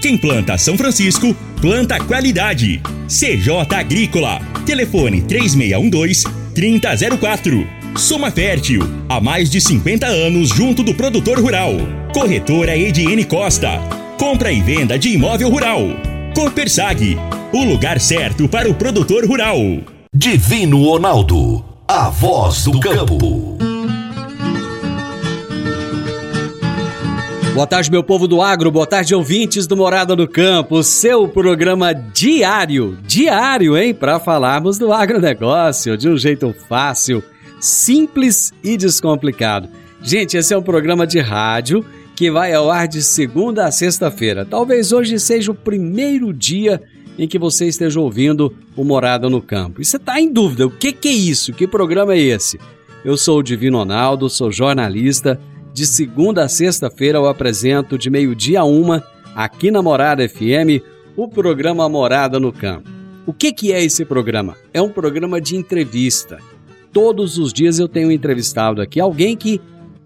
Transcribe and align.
Quem 0.00 0.16
planta 0.16 0.56
São 0.56 0.78
Francisco, 0.78 1.34
planta 1.60 1.98
qualidade. 1.98 2.80
CJ 3.08 3.74
Agrícola. 3.74 4.40
Telefone 4.64 5.22
3612-3004. 5.22 7.66
Soma 7.96 8.30
Fértil. 8.30 8.82
Há 9.08 9.20
mais 9.20 9.50
de 9.50 9.60
50 9.60 10.06
anos 10.06 10.50
junto 10.50 10.84
do 10.84 10.94
produtor 10.94 11.40
rural. 11.40 11.72
Corretora 12.12 12.76
Ediene 12.76 13.24
Costa. 13.24 13.80
Compra 14.18 14.52
e 14.52 14.60
venda 14.60 14.96
de 14.96 15.08
imóvel 15.08 15.50
rural. 15.50 15.80
Copersag. 16.32 17.18
O 17.52 17.64
lugar 17.64 17.98
certo 17.98 18.48
para 18.48 18.70
o 18.70 18.74
produtor 18.74 19.26
rural. 19.26 19.58
Divino 20.14 20.84
Ronaldo. 20.84 21.64
A 21.88 22.08
voz 22.08 22.62
do 22.64 22.78
campo. 22.78 23.58
Boa 27.58 27.66
tarde, 27.66 27.90
meu 27.90 28.04
povo 28.04 28.28
do 28.28 28.40
agro, 28.40 28.70
boa 28.70 28.86
tarde, 28.86 29.16
ouvintes 29.16 29.66
do 29.66 29.76
Morada 29.76 30.14
no 30.14 30.28
Campo, 30.28 30.80
seu 30.84 31.26
programa 31.26 31.92
diário, 31.92 32.96
diário, 33.02 33.76
hein, 33.76 33.92
para 33.92 34.20
falarmos 34.20 34.78
do 34.78 34.92
agronegócio 34.92 35.96
de 35.96 36.08
um 36.08 36.16
jeito 36.16 36.54
fácil, 36.68 37.20
simples 37.58 38.52
e 38.62 38.76
descomplicado. 38.76 39.68
Gente, 40.00 40.36
esse 40.36 40.54
é 40.54 40.56
um 40.56 40.62
programa 40.62 41.04
de 41.04 41.18
rádio 41.18 41.84
que 42.14 42.30
vai 42.30 42.54
ao 42.54 42.70
ar 42.70 42.86
de 42.86 43.02
segunda 43.02 43.66
a 43.66 43.72
sexta-feira. 43.72 44.46
Talvez 44.46 44.92
hoje 44.92 45.18
seja 45.18 45.50
o 45.50 45.54
primeiro 45.54 46.32
dia 46.32 46.80
em 47.18 47.26
que 47.26 47.40
você 47.40 47.66
esteja 47.66 47.98
ouvindo 47.98 48.54
o 48.76 48.84
Morada 48.84 49.28
no 49.28 49.42
Campo. 49.42 49.82
E 49.82 49.84
você 49.84 49.96
está 49.96 50.20
em 50.20 50.32
dúvida, 50.32 50.64
o 50.64 50.70
que, 50.70 50.92
que 50.92 51.08
é 51.08 51.12
isso? 51.12 51.52
Que 51.52 51.66
programa 51.66 52.14
é 52.14 52.20
esse? 52.20 52.56
Eu 53.04 53.16
sou 53.16 53.40
o 53.40 53.42
Divino 53.42 53.78
Ronaldo, 53.78 54.30
sou 54.30 54.52
jornalista 54.52 55.40
de 55.72 55.86
segunda 55.86 56.44
a 56.44 56.48
sexta-feira 56.48 57.18
eu 57.18 57.26
apresento 57.26 57.96
de 57.98 58.10
meio-dia 58.10 58.60
a 58.60 58.64
uma, 58.64 59.04
aqui 59.34 59.70
na 59.70 59.82
Morada 59.82 60.28
FM, 60.28 60.82
o 61.16 61.28
programa 61.28 61.88
Morada 61.88 62.40
no 62.40 62.52
Campo. 62.52 62.88
O 63.26 63.32
que, 63.32 63.52
que 63.52 63.72
é 63.72 63.84
esse 63.84 64.04
programa? 64.04 64.56
É 64.72 64.80
um 64.80 64.88
programa 64.88 65.40
de 65.40 65.54
entrevista. 65.56 66.38
Todos 66.92 67.38
os 67.38 67.52
dias 67.52 67.78
eu 67.78 67.86
tenho 67.86 68.10
entrevistado 68.10 68.80
aqui 68.80 68.98
alguém 68.98 69.36
que 69.36 69.60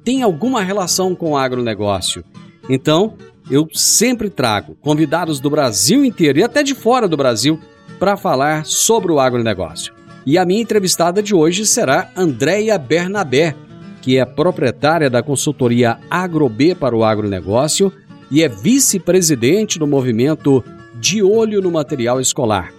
tem 0.05 0.23
alguma 0.23 0.63
relação 0.63 1.15
com 1.15 1.31
o 1.31 1.37
agronegócio. 1.37 2.25
Então, 2.69 3.15
eu 3.51 3.69
sempre 3.73 4.31
trago 4.31 4.77
convidados 4.81 5.41
do 5.41 5.51
Brasil 5.51 6.05
inteiro 6.05 6.39
e 6.39 6.43
até 6.43 6.63
de 6.63 6.75
fora 6.75 7.09
do 7.09 7.17
Brasil 7.17 7.59
para 7.99 8.17
falar 8.17 8.67
sobre 8.67 9.13
o 9.13 9.21
agronegócio. 9.21 9.95
E 10.25 10.39
a 10.39 10.45
minha 10.45 10.63
entrevistada 10.63 11.23
de 11.23 11.35
hoje 11.35 11.67
será 11.67 12.11
Andréia 12.17 12.79
Bernabé, 12.79 13.55
que 14.03 14.19
é 14.19 14.25
proprietária 14.25 15.09
da 15.09 15.23
consultoria 15.23 15.97
AgroB 16.11 16.75
para 16.75 16.95
o 16.95 17.05
agronegócio 17.05 17.91
e 18.31 18.43
é 18.43 18.49
vice-presidente 18.49 19.79
do 19.79 19.87
movimento 19.87 20.63
De 21.01 21.23
Olho 21.23 21.63
no 21.63 21.71
Material 21.71 22.21
Escolar. 22.21 22.73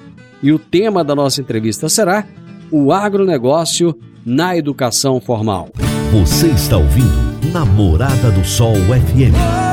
E 0.44 0.52
o 0.52 0.60
tema 0.60 1.04
da 1.04 1.16
nossa 1.16 1.40
entrevista 1.40 1.88
será 1.88 2.28
o 2.70 2.92
agronegócio 2.92 3.98
na 4.26 4.58
educação 4.58 5.22
formal. 5.22 5.70
Você 6.12 6.48
está 6.48 6.78
ouvindo 6.78 7.24
Namorada 7.52 8.32
do 8.32 8.44
Sol 8.44 8.76
FM. 8.76 9.73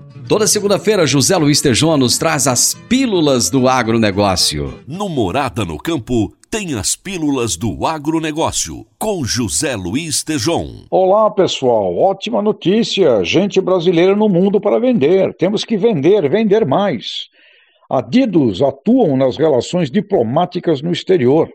Toda 0.27 0.47
segunda-feira, 0.47 1.05
José 1.05 1.35
Luiz 1.35 1.61
Tejon 1.61 1.97
nos 1.97 2.17
traz 2.17 2.47
as 2.47 2.73
pílulas 2.87 3.49
do 3.49 3.67
agronegócio. 3.67 4.79
No 4.87 5.09
Morada 5.09 5.65
no 5.65 5.77
Campo, 5.77 6.33
tem 6.49 6.73
as 6.75 6.95
pílulas 6.95 7.57
do 7.57 7.85
agronegócio, 7.85 8.85
com 8.97 9.23
José 9.25 9.75
Luiz 9.75 10.23
Tejon. 10.23 10.85
Olá, 10.89 11.29
pessoal. 11.31 11.97
Ótima 11.97 12.41
notícia. 12.41 13.23
Gente 13.23 13.59
brasileira 13.59 14.15
no 14.15 14.29
mundo 14.29 14.59
para 14.61 14.79
vender. 14.79 15.33
Temos 15.33 15.65
que 15.65 15.77
vender, 15.77 16.29
vender 16.29 16.65
mais. 16.65 17.27
Adidos 17.89 18.61
atuam 18.61 19.17
nas 19.17 19.37
relações 19.37 19.91
diplomáticas 19.91 20.81
no 20.81 20.91
exterior. 20.91 21.49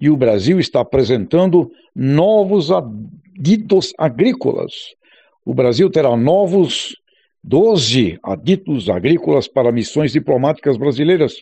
E 0.00 0.10
o 0.10 0.16
Brasil 0.16 0.60
está 0.60 0.80
apresentando 0.80 1.70
novos 1.94 2.70
adidos 2.70 3.94
agrícolas. 3.96 4.72
O 5.44 5.54
Brasil 5.54 5.90
terá 5.90 6.16
novos 6.16 6.94
12 7.44 8.18
aditos 8.22 8.88
agrícolas 8.88 9.48
para 9.48 9.72
missões 9.72 10.12
diplomáticas 10.12 10.76
brasileiras. 10.76 11.34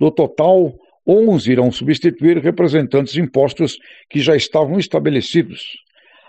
No 0.00 0.10
total, 0.10 0.74
11 1.06 1.50
irão 1.50 1.70
substituir 1.70 2.38
representantes 2.38 3.16
impostos 3.16 3.78
que 4.10 4.20
já 4.20 4.34
estavam 4.34 4.78
estabelecidos. 4.78 5.62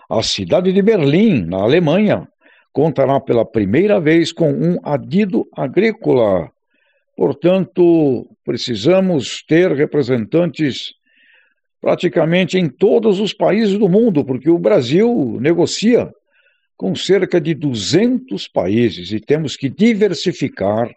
A 0.09 0.21
cidade 0.23 0.71
de 0.71 0.81
Berlim, 0.81 1.45
na 1.45 1.57
Alemanha, 1.57 2.27
contará 2.71 3.19
pela 3.19 3.45
primeira 3.45 3.99
vez 3.99 4.31
com 4.31 4.51
um 4.51 4.79
adido 4.83 5.47
agrícola. 5.55 6.49
Portanto, 7.15 8.27
precisamos 8.45 9.43
ter 9.47 9.71
representantes 9.71 10.93
praticamente 11.81 12.57
em 12.57 12.69
todos 12.69 13.19
os 13.19 13.33
países 13.33 13.77
do 13.77 13.89
mundo, 13.89 14.23
porque 14.23 14.49
o 14.49 14.59
Brasil 14.59 15.37
negocia 15.41 16.11
com 16.79 16.95
cerca 16.95 17.41
de 17.41 17.53
200 17.53 18.47
países 18.47 19.11
e 19.11 19.19
temos 19.19 19.57
que 19.57 19.67
diversificar 19.67 20.89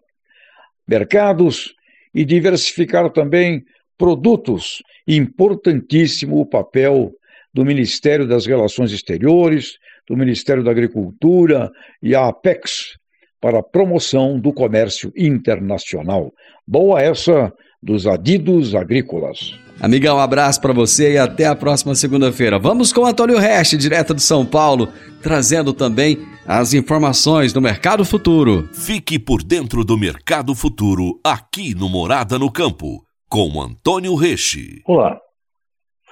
mercados 0.86 1.74
e 2.14 2.24
diversificar 2.24 3.10
também 3.10 3.64
produtos. 3.98 4.80
Importantíssimo 5.08 6.38
o 6.38 6.46
papel 6.46 7.12
do 7.52 7.64
Ministério 7.64 8.28
das 8.28 8.46
Relações 8.46 8.92
Exteriores, 8.92 9.76
do 10.08 10.16
Ministério 10.16 10.62
da 10.62 10.70
Agricultura 10.70 11.68
e 12.00 12.14
a 12.14 12.28
Apex 12.28 12.96
para 13.40 13.58
a 13.58 13.62
promoção 13.62 14.38
do 14.38 14.52
comércio 14.52 15.12
internacional. 15.16 16.32
Boa 16.64 17.02
essa 17.02 17.52
dos 17.82 18.06
adidos 18.06 18.74
agrícolas. 18.74 19.58
Amigão, 19.80 20.18
um 20.18 20.20
abraço 20.20 20.60
para 20.60 20.72
você 20.72 21.14
e 21.14 21.18
até 21.18 21.46
a 21.46 21.56
próxima 21.56 21.94
segunda-feira. 21.94 22.58
Vamos 22.58 22.92
com 22.92 23.04
Antônio 23.04 23.38
Reste, 23.38 23.76
direto 23.76 24.14
de 24.14 24.22
São 24.22 24.46
Paulo, 24.46 24.88
trazendo 25.20 25.72
também 25.72 26.18
as 26.46 26.72
informações 26.72 27.52
do 27.52 27.60
Mercado 27.60 28.04
Futuro. 28.04 28.68
Fique 28.72 29.18
por 29.18 29.42
dentro 29.42 29.84
do 29.84 29.98
Mercado 29.98 30.54
Futuro, 30.54 31.18
aqui 31.24 31.74
no 31.74 31.88
Morada 31.88 32.38
no 32.38 32.52
Campo, 32.52 33.02
com 33.28 33.60
Antônio 33.60 34.14
Reche. 34.14 34.82
Olá. 34.86 35.18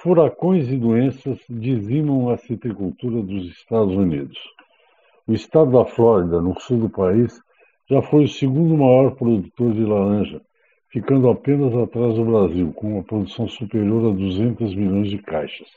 Furacões 0.01 0.67
e 0.67 0.75
doenças 0.75 1.37
dizimam 1.49 2.29
a 2.29 2.37
citricultura 2.37 3.21
dos 3.21 3.45
Estados 3.51 3.95
Unidos. 3.95 4.37
O 5.27 5.33
estado 5.33 5.71
da 5.71 5.85
Flórida, 5.85 6.41
no 6.41 6.59
sul 6.59 6.79
do 6.79 6.89
país, 6.89 7.39
já 7.89 8.01
foi 8.01 8.23
o 8.23 8.27
segundo 8.27 8.75
maior 8.75 9.11
produtor 9.15 9.73
de 9.73 9.85
laranja, 9.85 10.41
ficando 10.91 11.29
apenas 11.29 11.73
atrás 11.75 12.15
do 12.15 12.25
Brasil, 12.25 12.73
com 12.73 12.93
uma 12.93 13.03
produção 13.03 13.47
superior 13.47 14.11
a 14.11 14.15
200 14.15 14.75
milhões 14.75 15.09
de 15.09 15.17
caixas. 15.19 15.67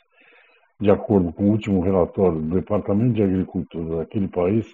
De 0.80 0.90
acordo 0.90 1.32
com 1.32 1.44
o 1.44 1.50
último 1.50 1.80
relatório 1.80 2.40
do 2.40 2.54
Departamento 2.54 3.14
de 3.14 3.22
Agricultura 3.22 3.98
daquele 3.98 4.28
país, 4.28 4.66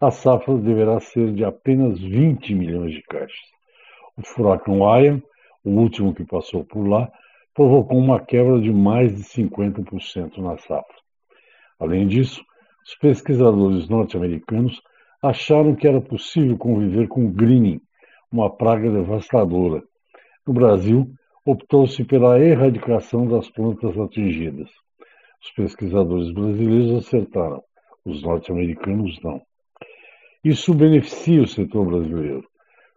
a 0.00 0.10
safra 0.10 0.56
deverá 0.56 1.00
ser 1.00 1.32
de 1.32 1.44
apenas 1.44 1.98
20 1.98 2.54
milhões 2.54 2.92
de 2.92 3.02
caixas. 3.02 3.54
O 4.16 4.22
furacão 4.22 4.78
Ian, 5.00 5.20
o 5.64 5.70
último 5.70 6.14
que 6.14 6.24
passou 6.24 6.64
por 6.64 6.86
lá, 6.86 7.10
provocou 7.52 7.98
uma 7.98 8.20
quebra 8.20 8.60
de 8.60 8.72
mais 8.72 9.14
de 9.14 9.22
50% 9.22 10.38
na 10.38 10.56
safra. 10.58 10.96
Além 11.80 12.06
disso, 12.06 12.44
os 12.86 12.94
pesquisadores 12.96 13.88
norte-americanos 13.88 14.80
acharam 15.22 15.74
que 15.74 15.88
era 15.88 16.00
possível 16.00 16.56
conviver 16.58 17.08
com 17.08 17.32
greening, 17.32 17.80
uma 18.34 18.50
praga 18.50 18.90
devastadora. 18.90 19.80
No 20.44 20.52
Brasil, 20.52 21.08
optou-se 21.46 22.02
pela 22.02 22.40
erradicação 22.40 23.28
das 23.28 23.48
plantas 23.48 23.96
atingidas. 23.96 24.68
Os 25.40 25.52
pesquisadores 25.52 26.32
brasileiros 26.32 27.06
acertaram, 27.06 27.62
os 28.04 28.24
norte-americanos 28.24 29.20
não. 29.22 29.40
Isso 30.42 30.74
beneficia 30.74 31.42
o 31.42 31.46
setor 31.46 31.86
brasileiro. 31.86 32.44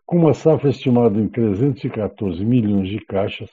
Com 0.07 0.18
uma 0.18 0.34
safra 0.34 0.72
estimada 0.72 1.19
em 1.19 1.28
314 1.28 2.44
milhões 2.44 2.89
de 2.89 3.00
caixas, 3.06 3.51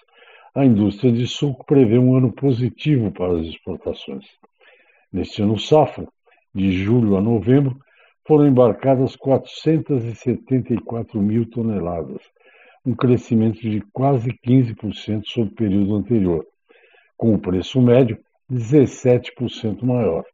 a 0.55 0.65
indústria 0.65 1.13
de 1.13 1.27
suco 1.27 1.67
prevê 1.67 1.99
um 1.99 2.17
ano 2.17 2.33
positivo 2.33 3.13
para 3.13 3.41
as 3.41 3.47
exportações. 3.47 4.25
Neste 5.13 5.43
ano 5.43 5.59
safra, 5.59 6.09
de 6.55 6.73
julho 6.73 7.17
a 7.19 7.21
novembro, 7.21 7.77
foram 8.27 8.47
embarcadas 8.47 9.15
474 9.17 11.21
mil 11.21 11.49
toneladas, 11.51 12.23
um 12.85 12.95
crescimento 12.95 13.61
de 13.61 13.81
quase 13.93 14.31
15% 14.47 15.23
sobre 15.27 15.53
o 15.53 15.55
período 15.55 15.97
anterior, 15.97 16.47
com 17.17 17.35
o 17.35 17.39
preço 17.39 17.81
médio 17.81 18.19
17% 18.51 19.83
maior, 19.83 20.25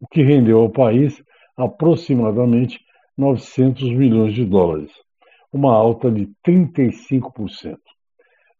o 0.00 0.06
que 0.06 0.22
rendeu 0.22 0.60
ao 0.60 0.70
país 0.70 1.22
aproximadamente 1.56 2.78
900 3.16 3.90
milhões 3.92 4.34
de 4.34 4.44
dólares, 4.44 4.92
uma 5.52 5.74
alta 5.74 6.10
de 6.10 6.28
35%. 6.46 7.78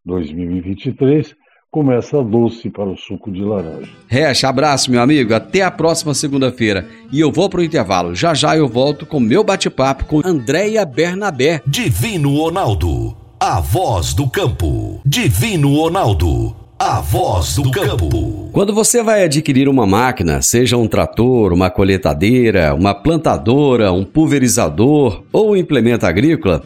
2023 0.05 1.35
começa 1.71 2.23
doce 2.23 2.69
para 2.69 2.89
o 2.89 2.97
suco 2.97 3.31
de 3.31 3.41
laranja. 3.41 3.91
Recha, 4.07 4.49
abraço, 4.49 4.89
meu 4.89 5.01
amigo. 5.01 5.33
Até 5.33 5.61
a 5.61 5.69
próxima 5.69 6.13
segunda-feira. 6.13 6.87
E 7.11 7.19
eu 7.19 7.31
vou 7.31 7.49
para 7.49 7.59
o 7.59 7.63
intervalo. 7.63 8.15
Já 8.15 8.33
já 8.33 8.57
eu 8.57 8.67
volto 8.67 9.05
com 9.05 9.19
meu 9.19 9.43
bate-papo 9.43 10.05
com 10.05 10.21
Andréia 10.25 10.83
Bernabé. 10.85 11.61
Divino 11.65 12.35
Ronaldo, 12.37 13.15
a 13.39 13.59
voz 13.59 14.13
do 14.13 14.27
campo. 14.27 14.99
Divino 15.05 15.75
Ronaldo. 15.75 16.55
A 16.79 17.01
voz 17.01 17.55
do 17.55 17.69
campo. 17.71 18.49
Quando 18.53 18.73
você 18.73 19.03
vai 19.03 19.25
adquirir 19.25 19.67
uma 19.67 19.85
máquina, 19.85 20.41
seja 20.41 20.77
um 20.77 20.87
trator, 20.87 21.51
uma 21.51 21.69
coletadeira, 21.69 22.73
uma 22.73 22.95
plantadora, 22.95 23.91
um 23.91 24.05
pulverizador 24.05 25.23
ou 25.31 25.51
um 25.51 25.57
implemento 25.57 26.05
agrícola, 26.05 26.63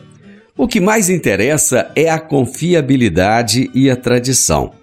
o 0.55 0.67
que 0.67 0.79
mais 0.79 1.09
interessa 1.09 1.91
é 1.95 2.11
a 2.11 2.19
confiabilidade 2.19 3.71
e 3.73 3.89
a 3.89 3.95
tradição 3.95 4.82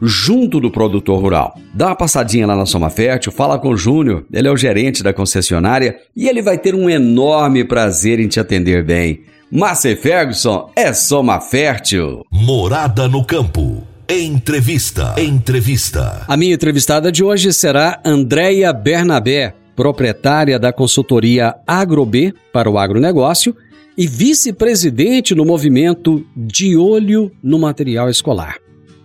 junto 0.00 0.60
do 0.60 0.70
produtor 0.70 1.20
rural. 1.20 1.58
Dá 1.74 1.88
uma 1.88 1.96
passadinha 1.96 2.46
lá 2.46 2.56
na 2.56 2.66
Soma 2.66 2.90
Fértil, 2.90 3.32
fala 3.32 3.58
com 3.58 3.70
o 3.70 3.76
Júnior, 3.76 4.24
ele 4.32 4.48
é 4.48 4.50
o 4.50 4.56
gerente 4.56 5.02
da 5.02 5.12
concessionária 5.12 5.96
e 6.16 6.28
ele 6.28 6.42
vai 6.42 6.58
ter 6.58 6.74
um 6.74 6.88
enorme 6.88 7.64
prazer 7.64 8.18
em 8.20 8.28
te 8.28 8.40
atender 8.40 8.84
bem. 8.84 9.22
Márcia 9.50 9.96
Ferguson 9.96 10.70
é 10.76 10.92
Soma 10.92 11.40
Fértil. 11.40 12.24
Morada 12.30 13.08
no 13.08 13.24
campo. 13.24 13.82
Entrevista. 14.08 15.14
Entrevista. 15.18 16.24
A 16.26 16.36
minha 16.36 16.54
entrevistada 16.54 17.12
de 17.12 17.22
hoje 17.22 17.52
será 17.52 18.00
Andréia 18.04 18.72
Bernabé, 18.72 19.54
proprietária 19.76 20.58
da 20.58 20.72
consultoria 20.72 21.54
AgroB 21.66 22.34
para 22.52 22.70
o 22.70 22.78
agronegócio 22.78 23.56
e 23.96 24.06
vice-presidente 24.06 25.34
no 25.34 25.44
movimento 25.44 26.24
De 26.36 26.76
Olho 26.76 27.30
no 27.42 27.58
Material 27.58 28.08
Escolar 28.08 28.56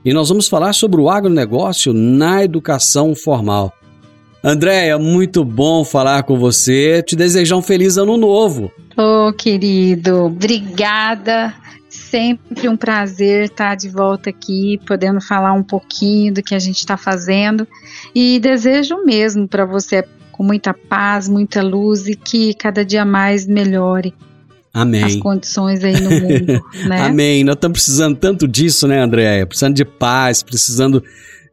e 0.06 0.14
nós 0.14 0.30
vamos 0.30 0.48
falar 0.48 0.72
sobre 0.74 1.02
o 1.02 1.10
agronegócio 1.10 1.92
na 1.92 2.44
educação 2.44 3.16
formal. 3.16 3.74
Andréia, 4.44 5.00
muito 5.00 5.44
bom 5.44 5.84
falar 5.84 6.22
com 6.22 6.38
você. 6.38 7.02
Te 7.02 7.16
desejar 7.16 7.56
um 7.56 7.64
feliz 7.64 7.98
ano 7.98 8.16
novo. 8.16 8.72
Ô, 8.96 9.30
oh, 9.30 9.34
querido, 9.34 10.26
obrigada. 10.26 11.52
Sempre 11.90 12.70
um 12.70 12.78
prazer 12.78 13.46
estar 13.46 13.74
de 13.74 13.90
volta 13.90 14.30
aqui, 14.30 14.80
podendo 14.86 15.20
falar 15.20 15.54
um 15.54 15.64
pouquinho 15.64 16.32
do 16.32 16.44
que 16.44 16.54
a 16.54 16.60
gente 16.60 16.78
está 16.78 16.96
fazendo. 16.96 17.68
E 18.14 18.40
desejo 18.40 19.04
mesmo 19.04 19.48
para 19.48 19.66
você 19.66 20.06
com 20.32 20.44
muita 20.44 20.76
paz, 20.76 21.28
muita 21.28 21.64
luz 21.64 22.08
e 22.08 22.16
que 22.16 22.54
cada 22.54 22.86
dia 22.86 23.04
mais 23.04 23.48
melhore 23.48 24.14
Amém. 24.76 25.04
as 25.06 25.16
condições 25.16 25.82
aí 25.86 26.02
no 26.02 26.10
mundo, 26.10 26.66
né? 26.86 27.02
Amém. 27.04 27.46
Nós 27.46 27.56
estamos 27.56 27.78
precisando 27.78 28.18
tanto 28.18 28.46
disso, 28.46 28.86
né, 28.90 29.02
Andréia? 29.02 29.48
Precisando 29.48 29.74
de 29.74 29.86
paz, 29.86 30.44
precisando, 30.44 31.02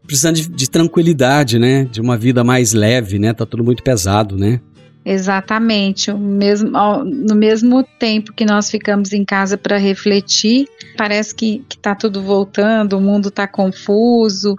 precisando 0.05 0.35
de, 0.35 0.49
de, 0.49 0.69
tranquilidade, 0.69 1.57
né? 1.57 1.85
De 1.85 2.01
uma 2.01 2.17
vida 2.17 2.43
mais 2.43 2.73
leve, 2.73 3.21
né? 3.21 3.33
Tá 3.33 3.47
tudo 3.47 3.63
muito 3.63 3.81
pesado, 3.81 4.37
né? 4.37 4.61
Exatamente. 5.05 6.11
O 6.11 6.19
mesmo, 6.19 6.71
no 7.05 7.37
mesmo 7.37 7.85
tempo 7.97 8.33
que 8.33 8.45
nós 8.45 8.69
ficamos 8.69 9.13
em 9.13 9.25
casa 9.25 9.57
para 9.57 9.77
refletir, 9.77 10.67
parece 10.97 11.33
que, 11.33 11.65
está 11.71 11.95
tudo 11.95 12.23
voltando, 12.23 12.99
o 12.99 13.01
mundo 13.01 13.29
está 13.29 13.47
confuso. 13.47 14.57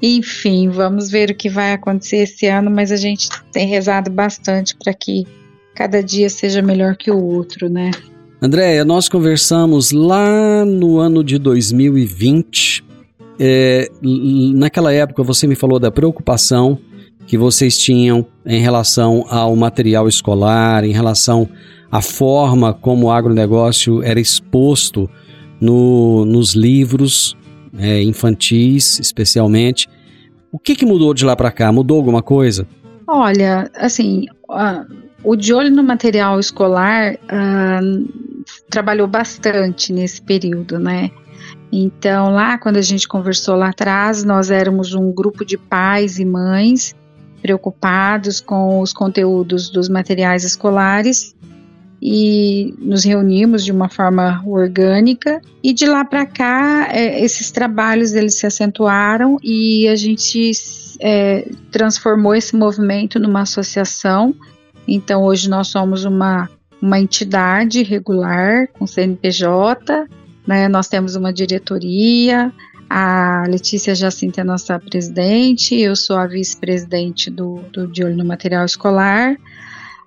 Enfim, 0.00 0.68
vamos 0.68 1.10
ver 1.10 1.30
o 1.30 1.34
que 1.34 1.48
vai 1.48 1.72
acontecer 1.72 2.18
esse 2.18 2.46
ano, 2.46 2.70
mas 2.70 2.92
a 2.92 2.96
gente 2.96 3.28
tem 3.50 3.66
rezado 3.66 4.08
bastante 4.08 4.76
para 4.76 4.94
que 4.94 5.26
cada 5.74 6.02
dia 6.02 6.28
seja 6.28 6.62
melhor 6.62 6.96
que 6.96 7.10
o 7.10 7.18
outro, 7.18 7.68
né? 7.68 7.90
Andréia, 8.40 8.84
nós 8.84 9.08
conversamos 9.08 9.90
lá 9.90 10.64
no 10.64 10.98
ano 10.98 11.24
de 11.24 11.38
2020. 11.38 12.84
É, 13.38 13.90
naquela 14.54 14.92
época 14.92 15.22
você 15.22 15.46
me 15.46 15.54
falou 15.54 15.78
da 15.78 15.90
preocupação 15.90 16.78
que 17.26 17.38
vocês 17.38 17.78
tinham 17.78 18.26
em 18.44 18.60
relação 18.60 19.24
ao 19.28 19.56
material 19.56 20.06
escolar, 20.06 20.84
em 20.84 20.92
relação 20.92 21.48
à 21.90 22.02
forma 22.02 22.72
como 22.74 23.06
o 23.06 23.10
agronegócio 23.10 24.02
era 24.02 24.20
exposto 24.20 25.08
no, 25.60 26.24
nos 26.24 26.54
livros 26.54 27.36
é, 27.78 28.02
infantis, 28.02 28.98
especialmente. 29.00 29.88
O 30.52 30.58
que, 30.58 30.76
que 30.76 30.86
mudou 30.86 31.14
de 31.14 31.24
lá 31.24 31.34
para 31.34 31.50
cá? 31.50 31.72
Mudou 31.72 31.96
alguma 31.96 32.22
coisa? 32.22 32.66
Olha, 33.06 33.70
assim, 33.74 34.26
o 35.24 35.34
de 35.34 35.54
olho 35.54 35.70
no 35.70 35.82
material 35.82 36.38
escolar 36.38 37.16
trabalhou 38.68 39.06
bastante 39.06 39.92
nesse 39.92 40.20
período, 40.20 40.78
né? 40.78 41.10
Então, 41.72 42.32
lá, 42.32 42.56
quando 42.58 42.76
a 42.76 42.82
gente 42.82 43.08
conversou 43.08 43.56
lá 43.56 43.70
atrás, 43.70 44.22
nós 44.22 44.50
éramos 44.50 44.94
um 44.94 45.10
grupo 45.12 45.44
de 45.44 45.56
pais 45.56 46.18
e 46.18 46.24
mães 46.24 46.94
preocupados 47.42 48.40
com 48.40 48.80
os 48.80 48.92
conteúdos 48.92 49.68
dos 49.68 49.88
materiais 49.88 50.44
escolares 50.44 51.34
e 52.00 52.74
nos 52.78 53.04
reunimos 53.04 53.64
de 53.64 53.72
uma 53.72 53.88
forma 53.88 54.42
orgânica 54.46 55.40
e 55.62 55.72
de 55.72 55.86
lá 55.86 56.04
para 56.04 56.26
cá 56.26 56.88
é, 56.90 57.22
esses 57.24 57.50
trabalhos 57.50 58.12
eles 58.12 58.34
se 58.34 58.46
acentuaram 58.46 59.38
e 59.42 59.88
a 59.88 59.96
gente 59.96 60.52
é, 61.00 61.48
transformou 61.70 62.34
esse 62.34 62.54
movimento 62.54 63.18
numa 63.18 63.42
associação 63.42 64.34
então, 64.86 65.24
hoje 65.24 65.48
nós 65.48 65.68
somos 65.68 66.04
uma, 66.04 66.48
uma 66.80 67.00
entidade 67.00 67.82
regular 67.82 68.68
com 68.68 68.86
CNPJ, 68.86 70.06
né? 70.46 70.68
nós 70.68 70.88
temos 70.88 71.16
uma 71.16 71.32
diretoria, 71.32 72.52
a 72.88 73.44
Letícia 73.48 73.94
Jacinta 73.94 74.42
é 74.42 74.44
nossa 74.44 74.78
presidente, 74.78 75.74
eu 75.74 75.96
sou 75.96 76.16
a 76.16 76.26
vice-presidente 76.26 77.30
do, 77.30 77.60
do 77.72 77.88
De 77.88 78.04
Olho 78.04 78.16
no 78.16 78.24
Material 78.24 78.64
Escolar. 78.64 79.34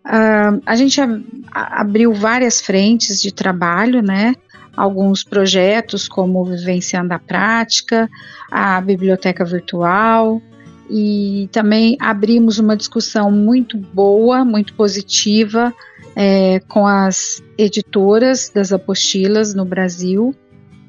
Uh, 0.06 0.62
a 0.66 0.76
gente 0.76 1.02
a, 1.02 1.06
a, 1.52 1.82
abriu 1.82 2.14
várias 2.14 2.62
frentes 2.62 3.22
de 3.22 3.34
trabalho, 3.34 4.02
né? 4.02 4.36
Alguns 4.76 5.24
projetos 5.24 6.08
como 6.08 6.46
Vivenciando 6.46 7.14
a 7.14 7.20
Prática, 7.20 8.10
a 8.50 8.80
Biblioteca 8.80 9.44
Virtual, 9.44 10.42
e 10.90 11.50
também 11.52 11.98
abrimos 12.00 12.60
uma 12.60 12.76
discussão 12.76 13.32
muito 13.32 13.78
boa, 13.78 14.46
muito 14.46 14.74
positiva 14.74 15.74
é, 16.16 16.60
com 16.68 16.88
as 16.88 17.44
editoras 17.58 18.50
das 18.54 18.72
apostilas 18.72 19.54
no 19.54 19.66
Brasil 19.66 20.34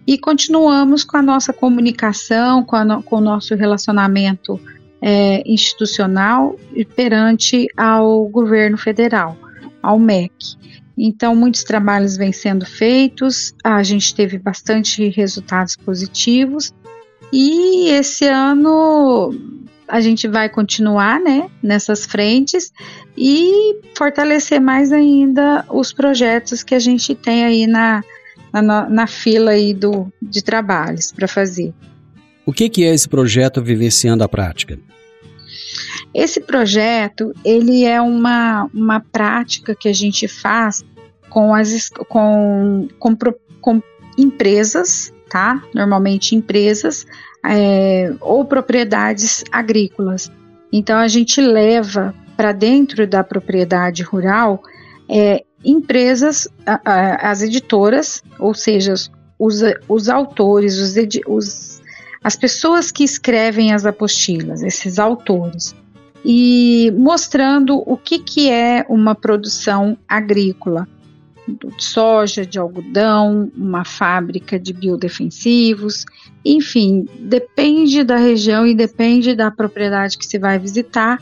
e 0.06 0.16
continuamos 0.16 1.04
com 1.04 1.18
a 1.18 1.22
nossa 1.22 1.52
comunicação, 1.52 2.64
com, 2.64 2.82
no, 2.82 3.02
com 3.02 3.16
o 3.16 3.20
nosso 3.20 3.54
relacionamento 3.54 4.58
é, 5.02 5.42
institucional 5.46 6.56
perante 6.96 7.66
ao 7.76 8.26
governo 8.26 8.78
federal, 8.78 9.36
ao 9.82 9.98
MEC. 9.98 10.32
Então, 10.96 11.36
muitos 11.36 11.62
trabalhos 11.62 12.16
vêm 12.16 12.32
sendo 12.32 12.64
feitos, 12.64 13.54
a 13.62 13.82
gente 13.82 14.14
teve 14.14 14.38
bastante 14.38 15.08
resultados 15.10 15.76
positivos 15.76 16.72
E 17.32 17.90
esse 17.90 18.26
ano 18.26 19.30
a 19.88 20.00
gente 20.00 20.28
vai 20.28 20.48
continuar, 20.48 21.18
né, 21.18 21.48
nessas 21.62 22.04
frentes 22.04 22.72
e 23.16 23.80
fortalecer 23.96 24.60
mais 24.60 24.92
ainda 24.92 25.64
os 25.70 25.92
projetos 25.92 26.62
que 26.62 26.74
a 26.74 26.78
gente 26.78 27.14
tem 27.14 27.44
aí 27.44 27.66
na, 27.66 28.04
na, 28.52 28.88
na 28.88 29.06
fila 29.06 29.52
aí 29.52 29.72
do, 29.72 30.12
de 30.20 30.42
trabalhos 30.42 31.10
para 31.10 31.26
fazer. 31.26 31.72
O 32.44 32.52
que, 32.52 32.68
que 32.68 32.84
é 32.84 32.94
esse 32.94 33.08
projeto 33.08 33.62
Vivenciando 33.62 34.22
a 34.22 34.28
Prática? 34.28 34.78
Esse 36.14 36.40
projeto, 36.40 37.34
ele 37.44 37.84
é 37.84 38.00
uma, 38.00 38.68
uma 38.72 39.00
prática 39.00 39.74
que 39.74 39.88
a 39.88 39.92
gente 39.92 40.26
faz 40.26 40.84
com 41.28 41.54
as 41.54 41.90
com, 42.08 42.88
com, 42.98 43.16
com 43.60 43.82
empresas, 44.16 45.12
tá? 45.28 45.62
Normalmente 45.74 46.34
empresas 46.34 47.06
é, 47.44 48.12
ou 48.20 48.44
propriedades 48.44 49.44
agrícolas. 49.50 50.30
Então 50.72 50.98
a 50.98 51.08
gente 51.08 51.40
leva 51.40 52.14
para 52.36 52.52
dentro 52.52 53.06
da 53.06 53.24
propriedade 53.24 54.02
rural 54.02 54.62
é, 55.08 55.44
empresas, 55.64 56.48
a, 56.66 56.80
a, 56.84 57.30
as 57.30 57.42
editoras, 57.42 58.22
ou 58.38 58.54
seja, 58.54 58.94
os, 59.38 59.60
os 59.88 60.08
autores, 60.08 60.76
os, 60.78 60.94
os, 61.26 61.82
as 62.22 62.36
pessoas 62.36 62.90
que 62.90 63.04
escrevem 63.04 63.72
as 63.72 63.86
apostilas, 63.86 64.62
esses 64.62 64.98
autores 64.98 65.74
e 66.24 66.92
mostrando 66.96 67.82
o 67.86 67.96
que, 67.96 68.18
que 68.18 68.50
é 68.50 68.84
uma 68.88 69.14
produção 69.14 69.96
agrícola 70.08 70.86
de 71.54 71.84
soja, 71.84 72.44
de 72.44 72.58
algodão, 72.58 73.50
uma 73.56 73.84
fábrica 73.84 74.58
de 74.58 74.72
biodefensivos, 74.72 76.04
enfim, 76.44 77.06
depende 77.20 78.02
da 78.04 78.16
região 78.16 78.66
e 78.66 78.74
depende 78.74 79.34
da 79.34 79.50
propriedade 79.50 80.18
que 80.18 80.26
você 80.26 80.38
vai 80.38 80.58
visitar. 80.58 81.18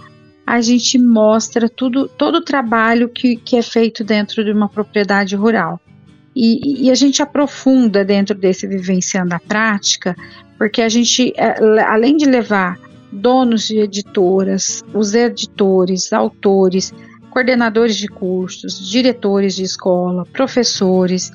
A 0.46 0.60
gente 0.60 0.98
mostra 0.98 1.68
tudo, 1.68 2.08
todo 2.08 2.36
o 2.36 2.44
trabalho 2.44 3.08
que, 3.08 3.36
que 3.36 3.56
é 3.56 3.62
feito 3.62 4.04
dentro 4.04 4.44
de 4.44 4.52
uma 4.52 4.68
propriedade 4.68 5.34
rural. 5.34 5.80
E, 6.34 6.86
e, 6.86 6.90
a 6.90 6.94
gente 6.94 7.22
aprofunda 7.22 8.04
dentro 8.04 8.36
desse 8.36 8.66
vivenciando 8.66 9.34
a 9.34 9.40
prática, 9.40 10.14
porque 10.58 10.82
a 10.82 10.88
gente, 10.88 11.32
é, 11.34 11.80
além 11.80 12.14
de 12.14 12.26
levar 12.26 12.78
donos 13.10 13.66
de 13.66 13.78
editoras, 13.78 14.84
os 14.92 15.14
editores, 15.14 16.12
autores, 16.12 16.92
coordenadores 17.36 17.96
de 17.96 18.08
cursos, 18.08 18.88
diretores 18.88 19.54
de 19.54 19.62
escola, 19.62 20.24
professores, 20.32 21.30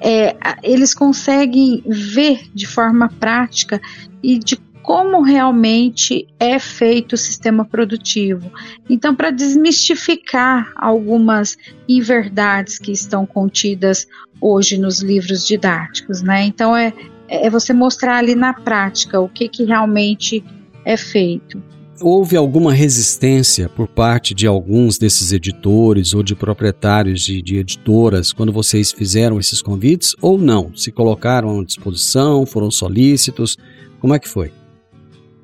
é, 0.00 0.34
eles 0.64 0.92
conseguem 0.92 1.80
ver 1.86 2.40
de 2.52 2.66
forma 2.66 3.08
prática 3.20 3.80
e 4.20 4.36
de 4.36 4.56
como 4.82 5.22
realmente 5.22 6.26
é 6.40 6.58
feito 6.58 7.12
o 7.12 7.16
sistema 7.16 7.64
produtivo. 7.64 8.50
Então, 8.90 9.14
para 9.14 9.30
desmistificar 9.30 10.72
algumas 10.74 11.56
inverdades 11.88 12.76
que 12.76 12.90
estão 12.90 13.24
contidas 13.24 14.08
hoje 14.40 14.76
nos 14.76 15.02
livros 15.02 15.46
didáticos, 15.46 16.20
né? 16.20 16.44
Então, 16.46 16.76
é, 16.76 16.92
é 17.28 17.48
você 17.48 17.72
mostrar 17.72 18.16
ali 18.16 18.34
na 18.34 18.54
prática 18.54 19.20
o 19.20 19.28
que, 19.28 19.48
que 19.48 19.62
realmente 19.62 20.44
é 20.84 20.96
feito. 20.96 21.62
Houve 22.00 22.36
alguma 22.36 22.72
resistência 22.72 23.68
por 23.68 23.86
parte 23.86 24.34
de 24.34 24.46
alguns 24.48 24.98
desses 24.98 25.32
editores 25.32 26.12
ou 26.12 26.24
de 26.24 26.34
proprietários 26.34 27.20
de, 27.20 27.40
de 27.40 27.58
editoras 27.58 28.32
quando 28.32 28.52
vocês 28.52 28.90
fizeram 28.90 29.38
esses 29.38 29.62
convites 29.62 30.14
ou 30.20 30.36
não? 30.36 30.74
Se 30.74 30.90
colocaram 30.90 31.60
à 31.60 31.64
disposição, 31.64 32.44
foram 32.44 32.70
solícitos? 32.70 33.56
Como 34.00 34.12
é 34.12 34.18
que 34.18 34.28
foi? 34.28 34.52